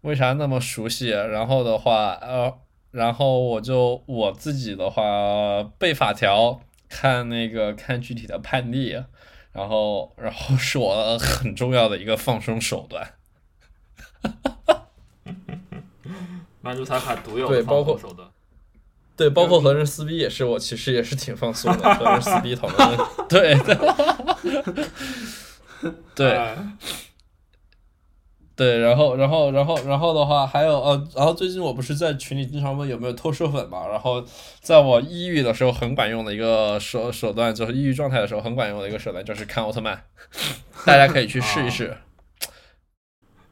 [0.00, 2.58] 为啥那么熟悉，然后的话，呃，
[2.90, 9.04] 然后我就我自己的话背法条，看那个看具体的判例，
[9.58, 13.14] 然后然后是我很重要的一个放松手段。
[16.62, 18.28] 曼珠沙卡独有对的放包括松手段。
[19.16, 23.76] 对，包括和人撕逼也是，我其实也是挺放松的，和人撕逼讨论， 对对
[26.14, 26.30] 对。
[26.30, 26.56] 哎
[28.58, 34.20] 对，然后，然后，然后，然后的话，还有呃，然后最近我不是在群里经常问有没有偷射粉嘛，然后
[34.60, 40.02] 在我抑郁的时候很管用的一个手手段，就是抑郁状态的时候很管用的一个手段，就是看奥特曼，
[40.84, 41.96] 大家可以去试一试。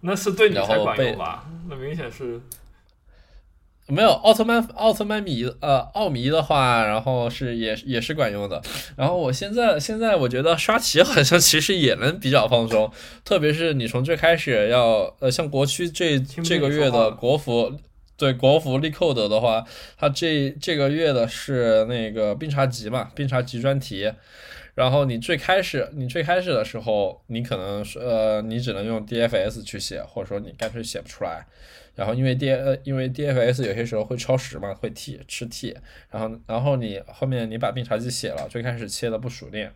[0.01, 1.47] 那是对你才然后被管用吧？
[1.69, 2.41] 那明显是
[3.89, 8.61] 没有奥特曼，奥特曼迷呃奥迷的话，然后是也也是管用的。
[8.97, 12.91] 然后我现在现在我觉得刷题好像其实也能比较放松，
[13.25, 17.73] 特别是你从最开始要呃像国区这这个月的国服。
[18.19, 19.63] 对国服力扣的的话，
[19.99, 24.11] 它这这个月的是那个冰茶集嘛，冰茶集专题。
[24.77, 31.47] 然后你最开始，你最开始的时候，你可能是呃，你只能用 DFS 去写，或者说你干脆写不出来。
[31.95, 35.75] 然后因为 D 呃，因为 DFS 有些时候会超时嘛，会 T 吃 T，
[36.11, 39.73] 然后然后你后面你把并查机写了，最开始切的不熟练，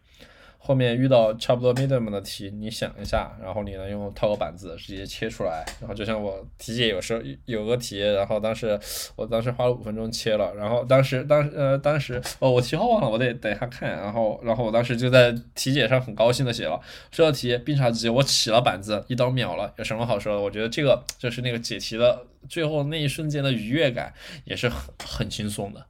[0.63, 5.65] 后面遇到差不多 medium 的题，你想一下，然后你能用套个板子直接切出来。
[5.81, 8.79] 然后就像我题解有时候有个题，然后当时
[9.17, 13.91] 我当时花了五分钟切了，然后当时当呃当时哦我题号忘了，我得等一下看。
[13.91, 16.79] 然后然后我当时就在题解上很高兴的写了
[17.11, 20.43] 这道题并查机，我起了板子，一刀秒了，有什么好说的？
[20.43, 24.13] 我觉得这个就是那个解题的最后那一瞬间的愉悦感，
[24.45, 25.87] 也是很很轻松的。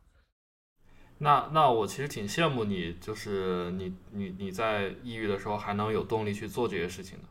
[1.23, 7.25] 那那我其实挺羡慕你，就是你你你在抑郁的时候还能有动力去做这些事情的。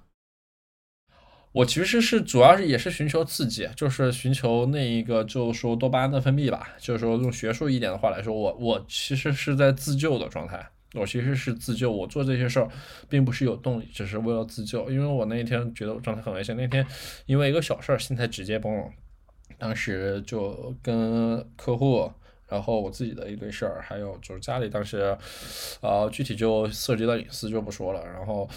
[1.52, 6.70] 我其实是主要是也是寻求刺激，就是寻求那一个就是说多巴胺的分泌吧。
[6.78, 10.70] 就是说用学术一点的话来说，我我其实是在自救的状态。
[10.94, 12.70] 我其实是自救，我做这些事儿
[13.10, 14.88] 并不是有动力，只是为了自救。
[14.92, 16.86] 因为我那一天觉得我状态很危险，那天
[17.26, 18.92] 因为一个小事儿心态直接崩了，
[19.58, 22.12] 当时就跟客户。
[22.50, 25.16] 然后我自己的一堆事儿，还有就是家里当时，
[25.82, 28.04] 呃，具体就涉及到隐私就不说了。
[28.06, 28.50] 然后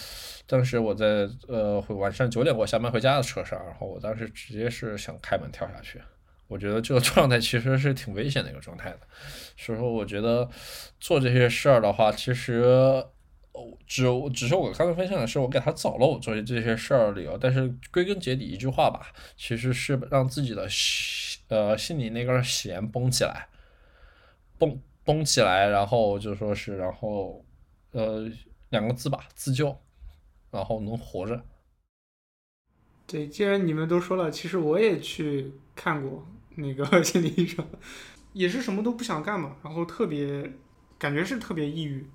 [0.46, 6.00] 当时我在呃晚上九点过下班回家的车上，然后我当时直接是想开门跳下去。
[6.48, 9.00] 我觉得这个 状态其实是挺危险的一个状态的，
[9.56, 10.48] 所以说我觉得
[11.00, 12.62] 做这些事儿的话，其实
[13.52, 20.66] 哦只只是我刚才分享的是我给他找了我做这些事儿的理由，但是归根结底一句话吧，其实是让自己的
[21.48, 23.48] 呃心里那根弦绷起来。
[24.62, 27.44] 蹦蹦起来，然后就说是，然后
[27.90, 28.30] 呃
[28.70, 29.76] 两个字吧，自救，
[30.52, 31.44] 然后能活着。
[33.04, 37.66] 对，既然你们都说了，其实我也去看过那个 心理医生，
[38.32, 40.52] 也是什么都不想干嘛，然后特别
[40.96, 42.06] 感觉是特别抑郁，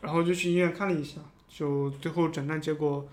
[0.00, 3.08] 然后就去医院看了一下，就最后诊断结果，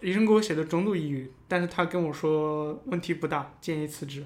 [0.00, 4.24] 医生给我写的中度抑郁，但是他跟我说问题不大，建议辞职，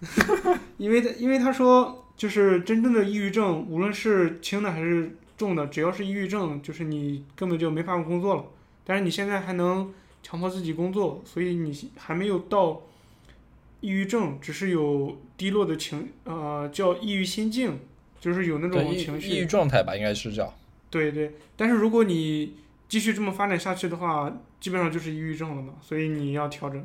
[0.78, 2.04] 因为因为他说。
[2.16, 8.44] 就是真正的抑郁症，无论是轻的还是重的，只要是抑郁症，就是你根本就没法工作了。
[8.84, 12.80] 但是你现在还能强迫自己工作，所以你还没有到
[13.82, 17.78] 抑郁症，只是有低落的情，呃，叫抑郁心境，
[18.18, 19.28] 就是有那种情绪。
[19.28, 20.54] 抑郁状态吧，应该是叫。
[20.88, 22.54] 对对，但是如果你
[22.88, 26.82] 继续这么发展下去的话，基本上就是抑郁症了嘛，所以你要调整。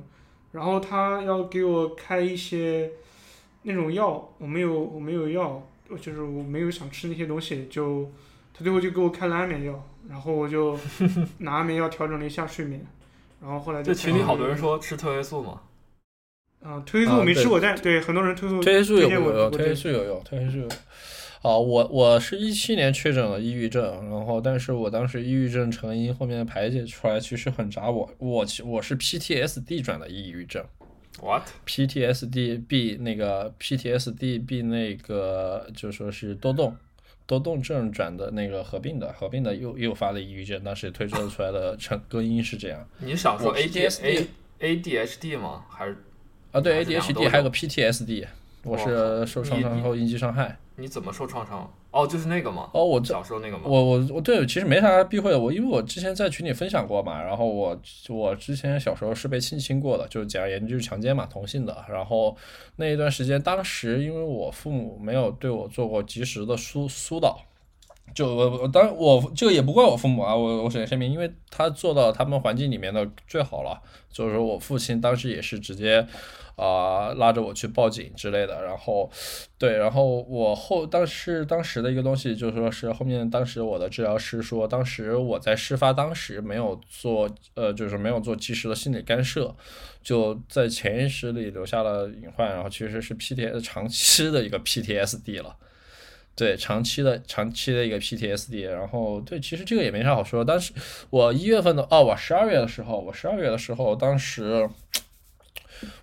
[0.51, 2.91] 然后他要给我开一些。
[3.63, 5.61] 那种药我没有，我没有药，
[6.01, 8.09] 就是我没有想吃那些东西，就
[8.53, 10.77] 他最后就给我开了安眠药，然后我就
[11.39, 12.85] 拿安眠药调整了一下睡眠，
[13.41, 13.93] 然后后来就。
[13.93, 15.61] 群里好多人说吃褪黑素嘛。
[16.63, 20.67] 嗯，褪黑素没吃过，但对很多人褪褪黑素有用，褪黑素有用，褪黑素。
[21.41, 30.63] 啊，我我是一七年确诊了抑郁症，然后但是我当时抑郁症成因后面排解出来其实很渣，我我我是 PTSD 转的抑郁症。
[31.19, 36.75] What PTSD B 那个 PTSD B 那个就说是多动
[37.25, 42.87] 多动症转的那个合并的合并的又诱发的抑郁症，当时推测出来的成根因是这样。
[42.99, 44.27] 你想说 ADSA
[44.59, 45.65] ADHD 吗？
[45.69, 45.97] 还是
[46.51, 46.61] 啊？
[46.61, 48.27] 对 ADHD 还有个 PTSD，
[48.63, 50.57] 我是受创伤后应激伤害。
[50.75, 51.71] 你怎么受创伤？
[51.91, 52.69] 哦，就是那个吗？
[52.73, 53.63] 哦，我小时候那个吗？
[53.65, 55.37] 我我我对，其实没啥避讳的。
[55.37, 57.77] 我因为我之前在群里分享过嘛，然后我
[58.07, 61.85] 我之前小时候是被性侵过的，就是简而言之就是强奸嘛，同性的。
[61.89, 62.35] 然后
[62.77, 67.37] 那一段时间，当时因为我父母没有对我做过及时的疏疏导，
[68.15, 73.81] 就我我当然我这个也不怪我父母啊，我我首先声明，因为他做到他们环境里面的最好了。
[74.09, 76.05] 就是说我父亲当时也是直接
[76.61, 79.09] 啊、拉着我去报警之类的，然后
[79.57, 89.55] 对，然后我后当时当时的一个东西就是说是后面当时我的治疗师说，当时我在事发当时没有做呃就是没有做及时的心理干涉，
[90.03, 95.55] 就在潜意识里留下了隐患，然后其实是 PTS 长期的一个 PTSD 了。
[96.33, 100.45] 对，长期的长期的一个 PTSD，然后对，其实这个也没啥好说。
[100.45, 100.71] 但是
[101.09, 104.67] 我一月份的哦，我十二月的时候，我十二月的时候，当时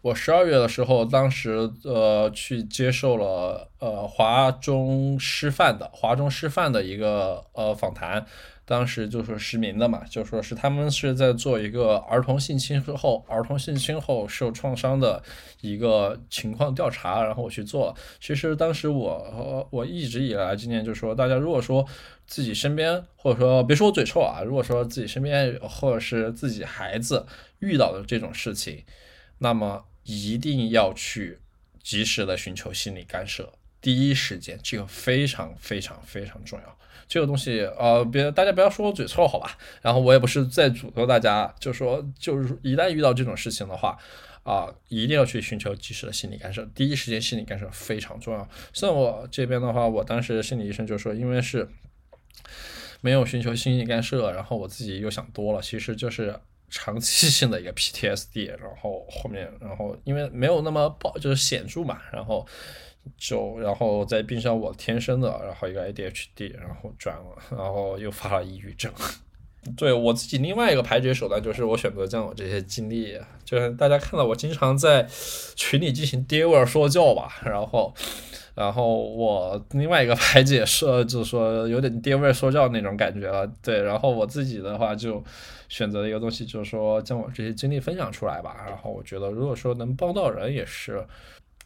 [0.02, 8.24] 我十二月的时候，当时呃去接受了呃华中师范的华中师范的一个呃访谈，
[8.64, 15.22] 当时就是实名的嘛，就说是他们是在做一个儿童性侵之后，儿童性侵后受创伤的
[15.60, 17.94] 一个情况调查，然后我去做。
[18.20, 21.84] 其实当时我呃我一直以来今年就说，大家如果说
[22.26, 27.24] 自己身边，或者说别说我嘴臭啊，如果说自己身边或者是自己孩子
[27.60, 28.84] 遇到的这种事情，
[29.38, 31.38] 那么一定要去
[31.82, 36.78] 及时的寻求心理干涉，第一时间，这个非常非常非常重要。
[37.06, 39.56] 这个东西，呃，别大家不要说我嘴臭，好吧？
[39.80, 43.96] 然后我也不是在诅咒大家，就说就是一旦遇到这种事情的话，
[44.42, 48.46] 啊、一定要去寻求及时的心理干涉，第一时间心理干涉非常重要。
[48.74, 51.66] 像我这边的话，我当时心理医生就说，因为是
[53.00, 56.38] 没有寻求心理干涉，然后我自己又想多了，其实就是
[56.70, 62.46] 长期性的一个 PTSD，然后后面，然后因为没有那么暴，就是显著嘛，然后
[63.16, 68.92] 就然后再并上我天生的，然后一个 ADHD，然后转了，然后又发了抑郁症。
[69.76, 75.06] 对我自己另外一个排解手段就是我选择将我这些经历，就是大家看到我经常在
[75.56, 77.92] 群里进行爹味儿说教吧，然后，
[78.54, 85.22] 然后我另外一个排解是就是说有点爹味说教那种感觉了，对，然后我自己的话就
[85.68, 91.06] 选择的一个东西，就是说将我这些经历分享出来吧，然后我觉得如果说能帮到人也是，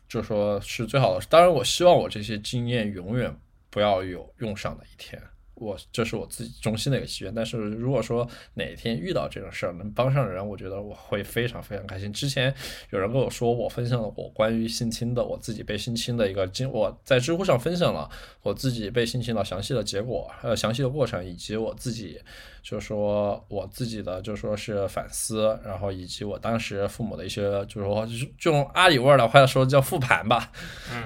[0.08, 3.34] 就说是最好的，当然我希望我这些经验永远
[3.70, 5.22] 不要有用上的一天。
[5.54, 12.12] 我这是我自己衷心的一个祈愿，但是如果说哪天遇到这种事儿能帮上人，我觉得我会非常非常开心。
[12.12, 12.52] 之前
[12.90, 18.10] 有人跟我说我分享了我关于性侵的，我自己被性侵的一个经，我在知乎上分享了
[18.42, 22.20] 我自己被性侵的详细的结果，呃，详细的过程，以及我自己
[22.62, 28.06] 就说我自己的就说是反思，然后以及我当时父母的一些就是说
[28.38, 30.50] 就用阿里味儿的话说叫复盘吧，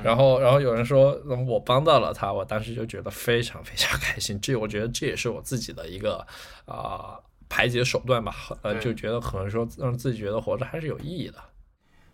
[0.02, 4.35] 然后然后有人说嗯我帮到了他，我当时就觉得非常非常开心。
[4.40, 6.26] 这我觉得这也是我自己的一个
[6.66, 7.18] 啊、
[7.48, 11.34] 排解手段吧，呃，就觉得可能说让自己觉得活着还是有意义的。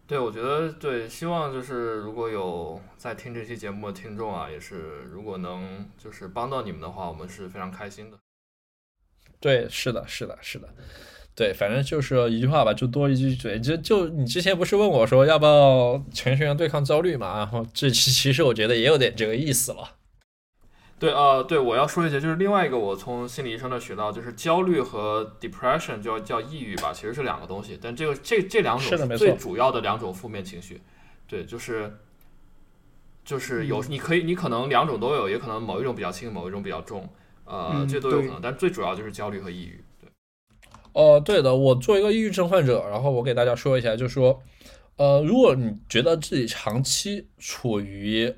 [0.07, 8.19] 对，我觉得对，希望就是如果有在听这期节目的听众啊，也是如果能就是帮到你们的话，我们是非常开心的。
[9.41, 10.69] 对，是的，是的，是的。
[11.35, 13.59] 对，反正就是一句话吧，就多一句嘴。
[13.59, 17.39] 就就你之前不是问我说要不要程序员对抗焦虑嘛？
[17.39, 19.97] 然后这期其实我觉得也有点这个意思了。
[21.03, 30.81] 对，呃，对，我要说一下，就是另外一个我从心理医生那学到，就是焦虑和 depression 就叫抑郁吧，其实是两个东西，但这个这这两种最主要的两种负面情绪。
[31.27, 31.99] 对，就是
[33.25, 37.09] 就是有你可以你可能两种都有，也可能某一种比较轻，某一种比较重，
[37.47, 39.83] 呃，嗯这都有可能，但最主要就是焦虑和抑郁。
[40.01, 40.09] 对，
[40.93, 44.41] 哦，对的，我作为一个抑郁症患者，然后我给大家说一下，就是说，
[44.99, 48.33] 呃，如果你觉得自己长期处于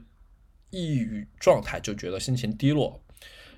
[0.74, 3.00] 抑郁状态，就觉得心情低落，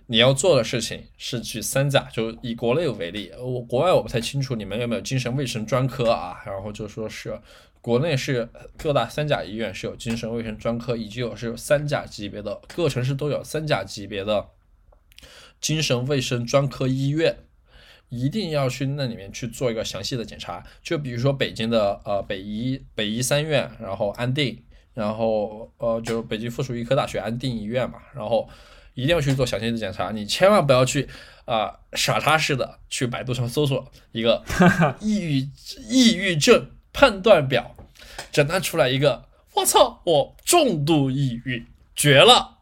[0.06, 7.40] 你要做的事情是去三甲，就以国内为例，我国外我不太清楚你们有没有精神卫生专科啊，然后就说是
[7.80, 14.48] 国内是各大三甲医院是有精神卫生专科，以及有是三甲级别的，各城市都有三甲级别的
[15.60, 17.38] 精神卫生专科医院。
[18.08, 24.62] 一定要去那里面去做一个详细的检查，就比如说北京的呃北医北医三院，然后安定，
[24.96, 28.48] 然后呃就北京附属医科大学安定医院嘛，然后
[28.94, 31.06] 一定要去做详细的检查，你千万不要去
[31.44, 34.42] 啊、傻叉似的去百度上搜索一个
[35.00, 35.48] 抑郁
[35.88, 37.76] 抑郁症判断表，
[38.32, 42.56] 诊断出来一个，我操，我重度抑郁，绝了！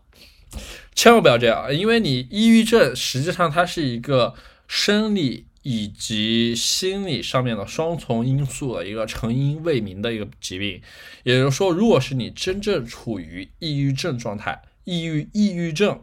[0.94, 4.34] 千万不要这样，因为你抑郁症实际上它是一个
[4.66, 10.80] 生理以及心理上面的双重因素的一个成因未明的一个疾病。
[11.22, 16.02] 也就是说，如果是你真正处于抑郁症状态，抑郁抑郁症，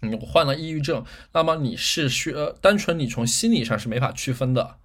[0.00, 4.76] 你患了抑郁症，那么你是需呃单纯你从心理上是没法区分的，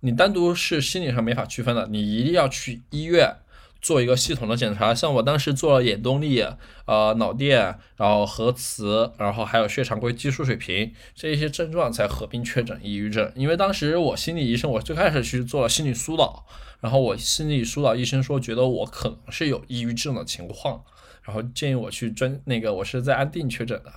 [0.00, 3.36] 你单独是心理上没法区分的，你一定要去医院
[3.82, 4.94] 做一个系统的检查。
[4.94, 6.42] 像我当时做了眼动力、
[6.86, 13.30] 呃脑电，然后核磁，然后还有血常规激素水平这一些症状才合并确诊抑郁症。
[13.34, 16.46] 因为当时我心理医生，我最开始去做了心理疏导，
[16.80, 20.82] 然后我心理疏导医生说觉得我可能是有抑郁症的情况，
[21.24, 23.92] 然后建议我去专那个我是在安定确诊的，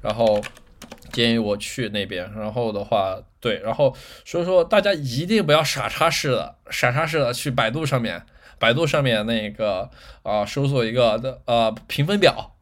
[0.00, 0.40] 然后。
[1.12, 8.24] 建议我去那边，然后的话，对，然后所以说大家一定不要傻叉式的、傻叉式的去百度上面，
[8.62, 9.90] 百度上面那个
[10.22, 12.54] 啊，搜索一个的呃评分表，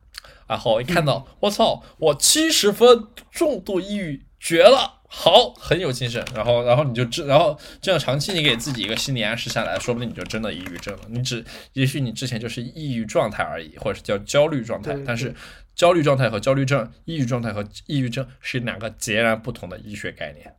[0.48, 11.44] 然后一看到我操，我七十分，重度抑郁，绝了，好，很有精神，然后然后你就知，然后这样长期你给自己一个心理暗示下来，说不定你就真的抑郁症了，你只
[11.74, 15.34] 也许你之前就是抑郁状态而已，或者是叫焦虑状态，但是。
[15.76, 20.55] 焦虑状态和焦虑症，抑郁状态和抑郁症是两个截然不同的医学概念。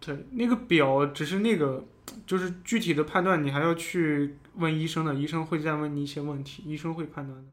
[0.00, 1.84] 对，那个表只是那个，
[2.26, 7.50] 就是具体的判断，你还要去问医生的，医生会再问你一些问题，医生会判断的。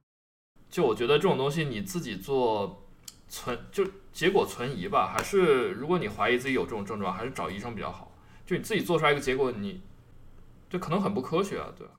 [0.69, 2.85] 就我觉得这种东西你自己做
[3.27, 8.11] 存就结果存疑吧，还是如果你怀疑自己有这种症状，还是找医生比较好。
[8.45, 9.81] 就你自己做出来一个结果，你
[10.69, 11.93] 这可能很不科学啊，对吧？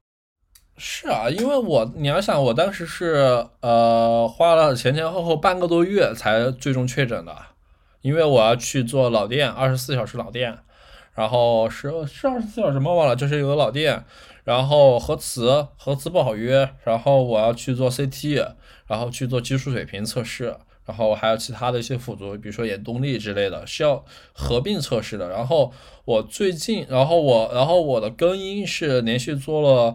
[0.79, 7.37] 是啊，因为我你要想，我当时是呃花了前前后后半个多月才最终确诊的，
[8.01, 10.59] 因为我要去做脑电，二十四小时脑电，
[11.15, 12.93] 然后是是二十四小时吗？
[12.93, 14.05] 忘了，就是有个脑电，
[14.45, 18.55] 然后核磁核磁不好约，然后我要去做 CT，
[18.87, 20.57] 然后去做激素水平测试。
[20.87, 25.29] 然后还有其他的一些辅助，比如说眼动力之类的，是要合并测试的。
[25.29, 25.71] 然后
[26.07, 29.95] 我最近，然后我，然后我的根因是连续做了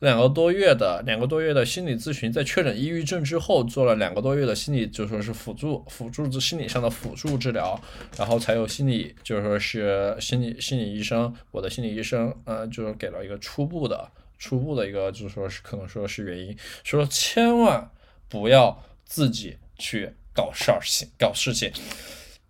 [0.00, 7.80] 两个多月的两个多月的心理咨询，在确诊抑郁症之后，做了两个多月的心理，就说是辅助辅助治心理上的辅助治疗，
[8.18, 17.90] 然后才有心理，就是说是心理心理医生，我的心理医生，呃，就是给了一个初步的初步的一个，就是说是可能说是原因，说千万
[18.28, 20.12] 不要自己去。
[20.32, 21.70] 搞事儿情，搞事情，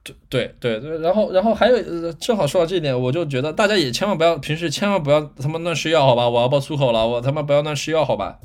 [0.03, 0.15] 对
[0.59, 6.29] 对对，然后然后还有，正好说到这一点，我就觉得大家也千万不要，平时千万不要他妈乱吃药，好吧？
[6.29, 8.39] 我要爆粗口了，我他妈不要乱吃药，好吧？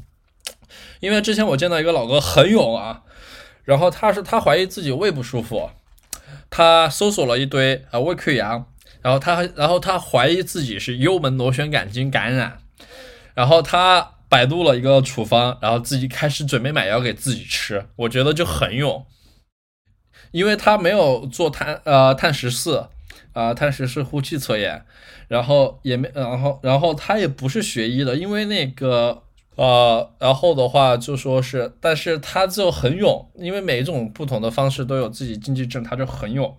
[0.99, 3.03] 因为之前我见到一个老哥很勇啊，
[3.63, 5.69] 然后他是他怀疑自己胃不舒服，
[6.49, 8.65] 他搜索了一堆啊胃溃疡，
[9.01, 12.59] 然后他然后他怀疑自己是幽门螺旋杆菌感染，
[13.33, 14.11] 然后他。
[14.27, 19.05] 百度了一个处方，然后自己开始准备买药给自己吃，我觉得就很勇，
[20.35, 22.89] 因为他没有做碳呃碳十四
[23.31, 24.83] 啊碳十四呼气测验，
[25.29, 29.23] 然后也没然后然后他也不是学医的，因为那个
[29.55, 36.53] 呃然后的话就说是，但是他就很勇，因为每一种不同的方式都有自己禁忌症，他就很勇。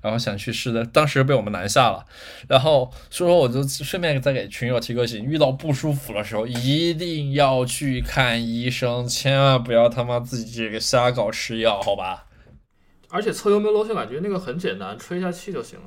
[0.00, 2.06] 然后想去试的，当时被我们拦下了。
[2.48, 12.28] 然后所以说，我就顺便再给群友提个醒：遇到不舒服的时候，一定要去看医生，千万不要他妈自己这个瞎搞吃药，好吧？
[13.10, 15.86] 而且测幽门螺旋杆菌那个很简单，吹一下气就行了。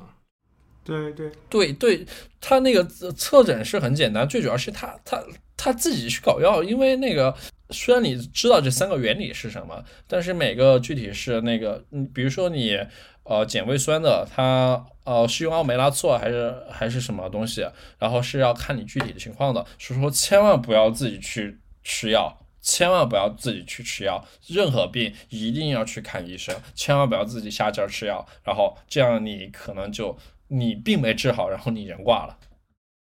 [0.84, 2.06] 对对对对，
[2.40, 5.22] 他那个测诊是很简单，最主要是他他
[5.56, 7.34] 他自己去搞药，因为那个
[7.70, 12.78] 虽然你知道这三个原理是什么，但是每个具体是那个，你，比如说你。
[13.26, 17.66] 呃，碱胃酸的，它呃是用奥美拉唑还是还是什么东西？
[17.98, 30.16] 然后是要看你具体的情况的，所以说千万不要自己去吃药，千万不要自己去吃药，任何病一定要去看医生，千万不要自己瞎劲儿吃药，然后这样你可能就
[30.48, 32.38] 你病没治好，然后你人挂了。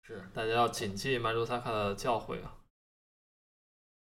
[0.06, 2.54] 是，大家要谨记曼珠萨卡的教诲啊，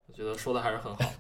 [0.08, 1.14] 我觉得说的还是很好。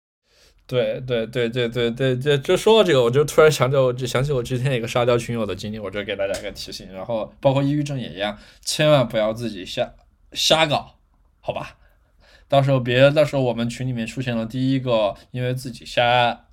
[0.66, 6.90] 对对对对对对对，就说到这个，我就突然想起我，就想起我之前一个沙雕群友的经历，我就给大家一个提醒。
[6.92, 9.94] 然后包括抑郁症也一样，千万不要自己瞎
[10.32, 10.98] 瞎搞，
[11.40, 11.78] 好吧？
[12.48, 16.46] 到时候别到时候我们群里面出现了第一个因为自己瞎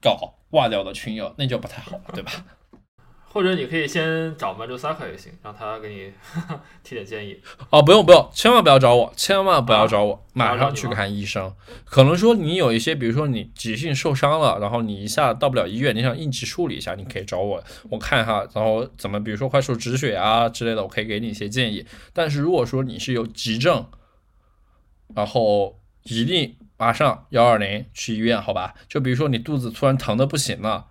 [0.00, 2.32] 搞挂掉的群友，那就不太好了，对吧？
[3.34, 6.12] 或者你可以先找曼珠萨克也行，让他给你
[6.84, 7.36] 提点建议。
[7.70, 11.52] 哦，不用不用，千万不要找我，千万不要找我，马上去看医生。
[11.84, 17.60] 可能说你有一些，比如说你急性受伤了，然后你一下到不了医院，你想应急处理一下，你可以找我，
[17.90, 21.84] 我看一下，然后怎么，比如说快速止血啊之类的，我可以给你一些建议。
[22.12, 23.84] 但是如果说你是有急症，
[25.14, 28.74] 然后一定马上幺二零去医院，好吧？
[28.88, 30.86] 就比如说你肚子突然疼的不行了。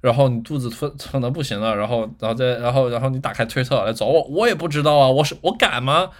[0.00, 6.10] 然后你肚子疼疼的不行了，然后，然后再，然后，然后你打开推特来找我，我也不知道啊，我是我敢吗？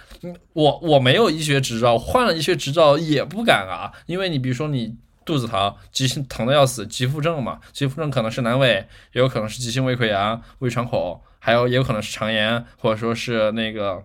[0.53, 14.03] 我我没有医学执照，换了医学执照也不敢啊，因为你比如说你肚子疼，急性疼的要死，急腹症嘛，急腹症可能是阑尾，也有可能是急性胃溃疡、胃穿孔，还有也有可能是肠炎，或者说是那个，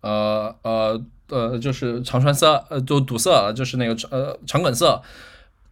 [0.00, 5.02] 呃呃呃，就是肠穿塞，呃，就堵塞，就是那个呃肠梗塞。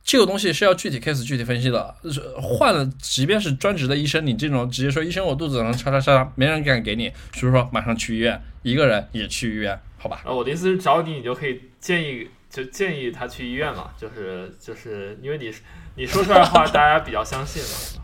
[0.03, 10.23] 这个东西是要具体 case 具体分析的，是换了，即便是专职的医生，你这种直接说医生我肚子疼，叉叉叉，没人敢给你，所以说马上去医院，一个人也去医院，好吧？
[10.25, 15.53] 呃，我的意思是找你，你就可以建议，就建议他去医院嘛，就是就是因为你
[15.97, 18.00] 你说出来的话， 大家比较相信嘛。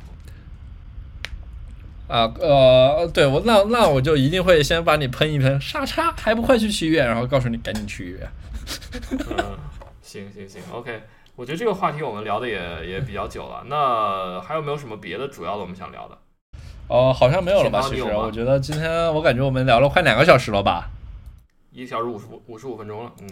[2.08, 8.30] 啊呃，对我那那我就一定会先把你喷一喷，傻叉还不快去去医院，然后告诉你赶紧去医院。
[9.10, 9.58] 嗯，
[10.02, 11.02] 行行行，OK。
[11.34, 16.16] 我觉得这个话题我们聊的也也比较久了，那还有没有什么别的主要的我们想聊的？
[16.88, 17.82] 哦，好像没有了吧？
[17.82, 20.88] 其实我觉得今天我感觉我们聊了快两个小时了吧？
[21.72, 23.28] 一小时五十五五十五分钟了，嗯。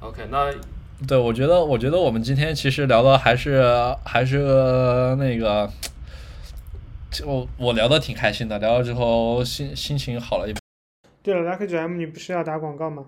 [0.00, 0.50] OK，那
[1.06, 3.62] 对我觉得我觉得我们今天其实聊的还是
[4.04, 5.68] 还是那个，
[7.26, 10.54] 我我聊的挺开心的，聊了之后心心情好了一。
[11.22, 13.04] 对了，Lucky M，你不是要打广告吗？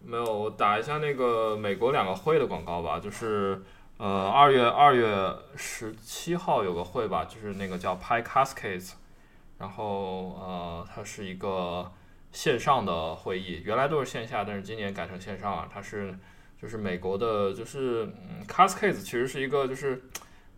[0.00, 3.62] 没有，我打一下那个美国两个会的广告吧，就是
[3.96, 8.92] 呃二月二月十七号有个会吧，就是那个叫 Pi Cascades，
[9.58, 11.90] 然后呃它是一个
[12.30, 15.68] 线上的会议，原来都是线下，但是今年改成线上了。
[15.72, 16.14] 它是
[16.60, 20.04] 就是美国的，就是嗯 Cascades 其实是一个就是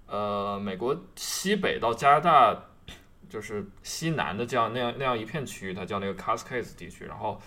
[0.09, 2.64] 呃美国西北到加拿大
[3.29, 7.41] 就是西南的这样那样那样一片区域，它叫那个 Cascades 地区，然后。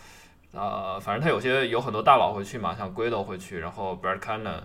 [0.53, 4.59] 呃，反正它有些有很多大佬会去嘛，像 Guido 会去，然后 Brad Cannon，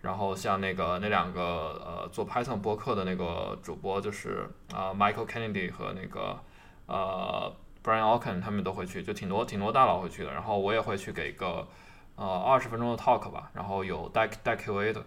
[0.00, 1.42] 然后像那个那两个
[1.84, 6.38] 呃做 Python 播客的那个主播，就是啊 Michael Kennedy 和那个
[6.86, 7.52] 呃
[7.82, 10.32] Brian Alken 他们都会去，就挺多挺多大佬会去的。
[10.32, 11.66] 然后我也会去给一个
[12.14, 15.04] 呃二十分钟的 talk 吧，然后有带带 QA 的，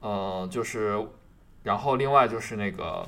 [0.00, 1.02] 呃就是，
[1.62, 3.02] 然后另外就是那个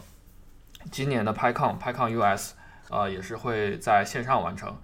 [0.90, 2.54] 今年的 PyCon PyCon US，
[2.90, 4.76] 呃也是会在线上完成。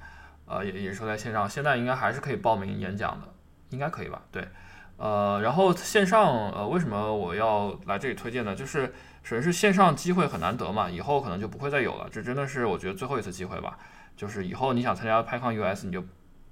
[0.51, 3.29] 呃，也也是说在线上，现在应该还是可以报名演讲的，
[3.69, 4.23] 应该可以吧？
[4.33, 4.49] 对，
[4.97, 8.55] 呃，然后线上，呃，为什么我要来这里推荐呢？
[8.55, 8.87] 就是
[9.23, 13.79] 首先是线上机会很难得嘛，以后可能就不会再有了，这真的是我觉得最后一次机会吧。
[14.17, 16.03] 就是以后你想参加 PyCon US，你就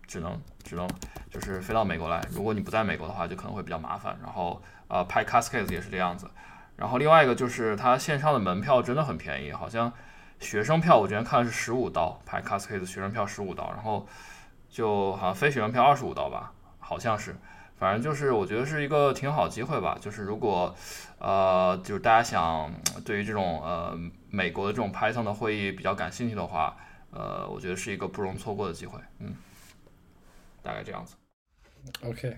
[0.07, 0.87] 只能只能
[1.31, 4.15] 就是飞到美国来，如果你不在美国的话，就可能会比较麻烦。
[4.23, 6.31] 然后呃，PyCascades 也是这样子。
[6.77, 9.93] 然后另外一个就是它线上的门票真的很便宜，好像。
[10.39, 14.07] 学生票我之前看是十五刀，排 Cascade 学生票十五刀，然后
[14.69, 17.35] 就好像非学生票二十五刀吧，好像是，
[17.79, 19.97] 反正就是我觉得是一个挺好机会吧。
[19.99, 20.77] 就是如果
[21.19, 22.71] 呃，就是大家想
[23.03, 23.99] 对于这种呃
[24.29, 26.77] 美国的这种 Python 的会议比较感兴趣的话，
[27.13, 29.01] 呃，我觉得是一个不容错过的机会。
[29.21, 29.35] 嗯，
[30.63, 31.17] 大概这样子。
[32.03, 32.37] OK，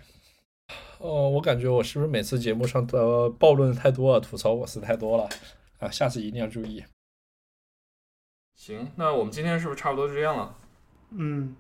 [0.99, 5.29] 哦，我感觉我是不是每次节目上的暴论太多了，吐槽我是太多了
[5.79, 6.85] 啊，下次一定要注意。
[8.57, 10.57] 行，那我们今天是不是差不多就这样了？
[11.11, 11.55] 嗯，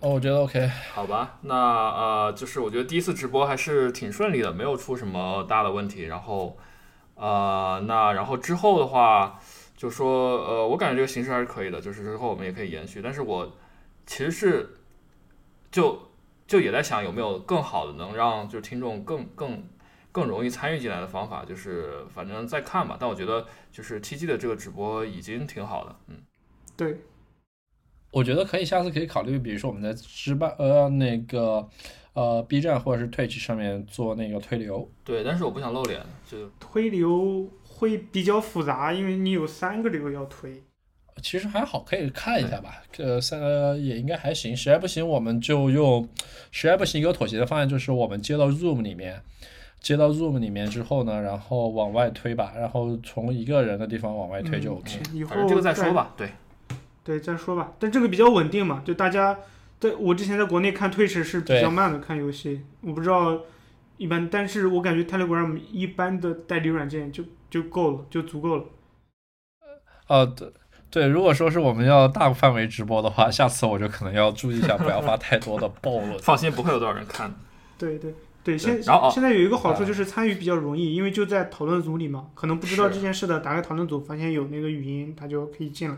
[0.00, 0.66] 哦，我觉得 OK。
[0.92, 6.02] 好吧，那呃，就是我觉得第一次直播还是挺顺利的，没有出什么大的问题。
[6.02, 6.58] 然后，
[7.14, 9.40] 呃，那然后之后的话，
[9.76, 13.00] 就说呃，我感觉这个形式还是可以的，就是之后我们也可以延续。
[13.00, 13.52] 但是我
[14.04, 14.80] 其实是
[15.70, 16.10] 就
[16.52, 19.64] 就也在想有没有更好的能让就是听众更更。
[20.14, 22.98] 更容易参与进来的方法就是，反正再看吧。
[23.00, 26.16] 但我觉得就是 T G 的这个直播已经挺好的，嗯，
[26.76, 26.98] 对，
[28.10, 31.66] 我觉得可以下次可以考虑，比如说我们在直播呃那个
[32.12, 34.86] 呃 B 站或者是 Twitch 上面做那个推流。
[35.02, 40.62] 对，但是我不想露脸，就推流会比较复杂，因为你有三个流要推。
[41.22, 42.82] 其实还好，可以看一下吧。
[42.98, 43.40] 呃，三
[43.82, 44.56] 也应该还行。
[44.56, 46.06] 实在不行，我们就用
[46.50, 49.22] 实在不行一个妥协的方案，就是我们接到 Zoom 里面。
[49.80, 55.00] 接到 Zoom 里面之后呢，然后往外推吧，然后从一个人的地方往外推就 OK。
[55.12, 56.30] 以后这个再说吧，对，
[57.02, 57.72] 对，再说吧。
[57.80, 59.36] 但这个比较稳定嘛，就大家
[59.80, 63.40] 在我之前在国内看推迟是比较慢的，看游戏，我不知道
[63.96, 68.64] 一般，但是我感觉 Telegram 一般的代理软件就就够了，就足够了。
[70.06, 70.32] 哦，
[70.92, 76.18] 对对，如果说是我们要大范围直播的话，下次我就可能要注意一下，不要发太多的暴露。
[76.22, 77.34] 放心，不会有多少人看。
[77.78, 78.14] 对对。
[78.44, 85.96] 对，现然后现在有一个好处就是参与比较容易，因为就在讨论组里嘛，可能不知道这件事的，打开讨论组发现有那个语音，他就可以进来。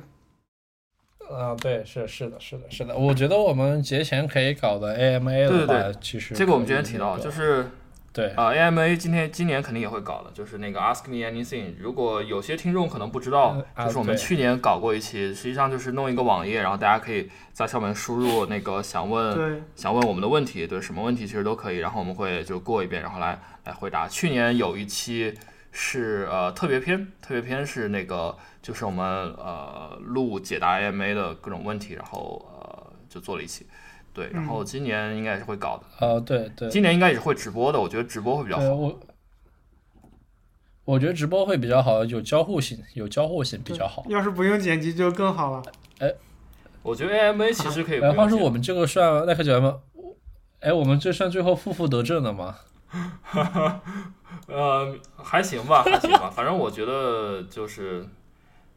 [1.35, 7.67] 啊，对，是是的，是的，是的，我觉得我们节前可以搞的 AMA 的话，其实这个我们之前提到，就是。
[8.15, 11.75] 对啊，AMA 今天今年肯定也会搞的，就是那个 Ask Me Anything。
[11.81, 24.07] 如果有些听众可能不知道，就是我们去年搞过一期，实际上就是弄一个网页，然后大家可以在上面输入那个想问想问我们的问题，对什么问题其实都可以，然后我们会就过一遍，然后来来回答。
[24.07, 25.35] 去年有一期
[25.73, 32.85] 是呃特别篇，特别篇是那个就是我们呃录解答 AMA 的各种问题，然后呃。
[33.07, 33.65] 就做了一期，
[34.15, 38.65] 对，然后今年应该也是会搞的，呃，对对，今年应该也是会直播的，我觉得直播会比较好。
[38.75, 39.01] 我
[40.85, 44.05] 我觉得直播会比较好，有交互性，有交互性比较好。
[44.09, 45.63] 要是不用剪辑就更好了。
[45.99, 46.13] 哎，
[46.83, 48.01] 我觉得 AMA 其实可以。
[48.01, 49.81] 话说我们这个算耐克节目，
[50.61, 52.57] 哎，我们这算最后负负得正的吗？
[54.47, 56.31] 呃，还行吧，还行吧。
[56.31, 58.07] 反正我觉得就是，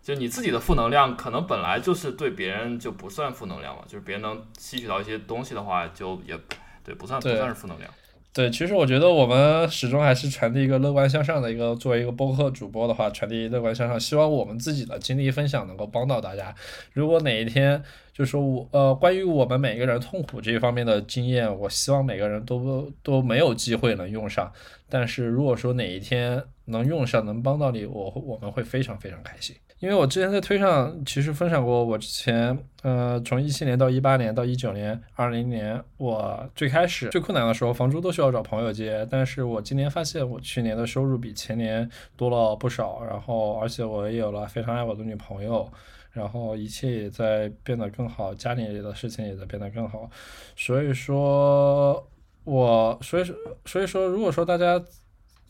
[0.07, 3.81] 就你自己的负能量，可能本来就是对别人就不算负能量嘛。
[3.85, 6.33] 就是别人能吸取到一些东西的话，就也
[6.81, 7.91] 对，不算不算是负能量。
[8.31, 16.55] 对，其实我觉得我们始终还是传递一个乐观向上的一个，作为一个播客主播的话，传递乐观向上，希望我们自己的经历分享能够帮到大家。
[16.93, 17.83] 如果哪一天，
[18.13, 24.49] 就说我呃，关于我们每个人痛苦这一方面的经验，我希望每个人都都没有机会能用上。
[24.87, 29.53] 但是如果说哪一天能用上，能帮到你，我我们会非常非常开心。
[29.79, 39.07] 因为我之前在推上其实分享过，我之前呃从一七年到一八年到一九年二零年，我最开始最困难的时候，房租都需要找朋友借。
[39.11, 45.71] 但是我今年发现，我去年的收入比前年多了不少，然后而且我也有了非常爱我的女朋友，
[46.11, 50.09] 然后一切也在变得更好，家里的事情也在变得更好。
[50.55, 52.03] 所以说，
[52.45, 54.83] 我所以说所以说，如果说大家。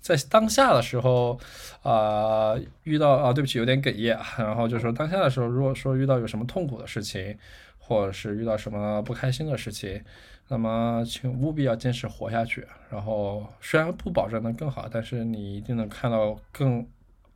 [0.08, 1.38] 在当下的时候，
[1.84, 4.18] 啊，遇到啊，对不起，有点哽咽。
[4.38, 7.38] 然后就说当下的时候，如果说遇到有什么痛苦的事情，
[7.78, 10.01] 或者是遇到什么不开心的事情，
[10.47, 12.66] 那么请务必要坚持活下去。
[12.89, 16.88] 然后虽然不保证能更好，但是你一定能看到更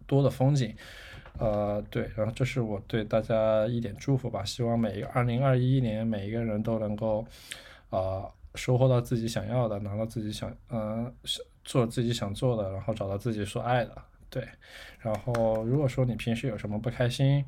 [0.08, 0.74] 多的风景。
[1.40, 4.46] 呃，对，然后这是我对大家一点祝福吧。
[4.46, 7.26] 希望每一个二零二一年，每一个人都能够
[7.90, 8.24] 啊，
[8.56, 11.14] 收获到自己想要的，拿到自己想嗯。
[11.64, 13.96] 做自己想做的，然后找到自己所爱的，
[14.30, 14.48] 对。
[15.00, 17.44] 然后如果说你平时有什么不开心，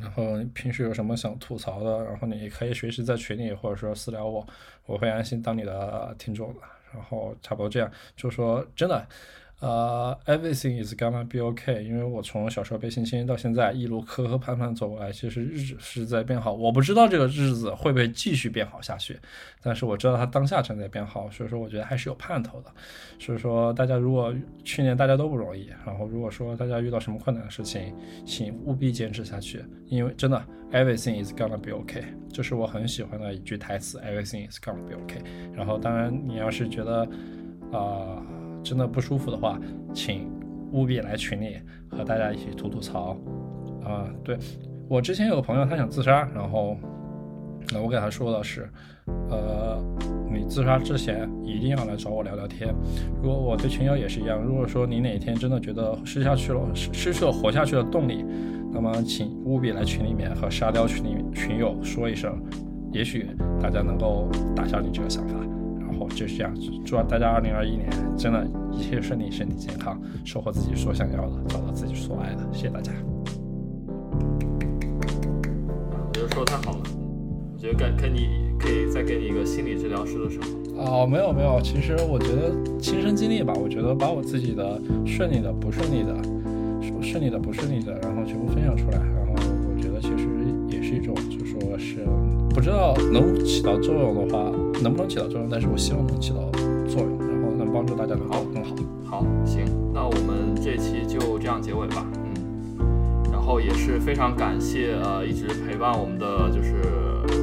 [0.00, 4.46] 然后平时有什么想吐槽的，然后你可以随时在群里或者说私聊我，
[4.86, 6.60] 我会安心当你的听众的。
[6.92, 9.06] 然后差不多这样，就说真的。
[9.60, 16.52] 呃，everything is gonna be okay，因为我从小时候被性侵到现在一路磕磕绊绊走过来，其实日子是在变好。
[16.52, 19.18] 我不知道这个日子会不会继续变好下去，
[19.62, 22.70] 但是我知道它当下正在变好，所以说我觉得还是有盼头的。
[23.18, 24.34] 所以说大家如果
[24.64, 27.94] 去年大家都不容易，然后如果说大家遇到什么困难的事情，
[28.26, 35.24] 请务必坚持下去，因为真的 everything is gonna be okay，这是我很喜欢的一句台词，everything is gonna be okay。
[35.54, 37.08] 然后当然你要是觉得
[37.72, 38.22] 啊。
[38.64, 39.60] 真的不舒服的话，
[39.92, 40.28] 请
[40.72, 41.58] 务必来群里
[41.88, 43.16] 和大家一起吐吐槽。
[43.84, 44.36] 啊，对
[44.88, 46.74] 我之前有个朋友他想自杀，然后
[47.72, 48.68] 那我给他说的是，
[49.28, 49.78] 呃，
[50.32, 52.74] 你自杀之前一定要来找我聊聊天。
[53.22, 58.24] 如果我对群友也是一样，如果说你哪天真的觉得失下去了，失失去了活下去的动力，
[58.72, 62.42] 那么请务必来群里面和沙雕群里群友说一声，
[62.90, 63.28] 也许
[63.60, 65.34] 大家能够打消你这个想法。
[66.14, 72.46] 就是这样，祝大家二零二一年真的一切顺利，身体健康，收获自己所想要的，找到自己所爱的。
[72.52, 72.92] 谢谢大家。
[75.90, 76.82] 我觉得说的太好了，
[77.52, 78.28] 我觉得该跟你
[78.58, 80.46] 可以再给你一个心理治疗师的时候。
[80.76, 86.14] 哦，没有没有，其实我觉得亲身经历吧，我觉得把我自己的顺利的、不顺利的、
[87.00, 89.34] 顺利的、不顺利的，然后全部分享出来，然后
[89.68, 90.28] 我觉得其实
[90.68, 92.06] 也是一种，就说是。
[92.54, 94.48] 不知道能起到作用的话，
[94.84, 95.48] 能不能起到作用？
[95.50, 96.36] 但是我希望能起到
[96.86, 98.76] 作用，然后能帮助大家能够更好。
[99.08, 99.64] 好，行，
[99.94, 102.04] 那我们这期就这样结尾吧。
[102.12, 102.84] 嗯，
[103.32, 106.82] 然后也是非常感谢呃一直陪伴我们的就是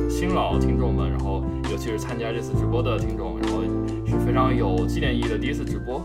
[0.08, 3.64] 新老听众们，然后尤其是参加这次直播的听众，然后
[4.06, 5.98] 是非常有纪念意义的第一次直播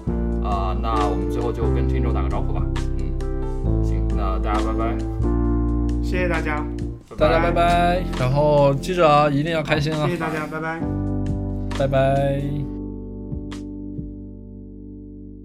[0.42, 0.74] 啊。
[0.80, 2.62] 那我们最后就跟听众打个招呼吧。
[2.96, 4.96] 嗯，行，那大家拜拜，
[6.02, 6.64] 谢谢大家。
[7.18, 10.04] 大家拜拜，然后记着啊，一定要开心啊！
[10.04, 10.80] 谢谢大家，拜拜，
[11.76, 12.65] 拜拜。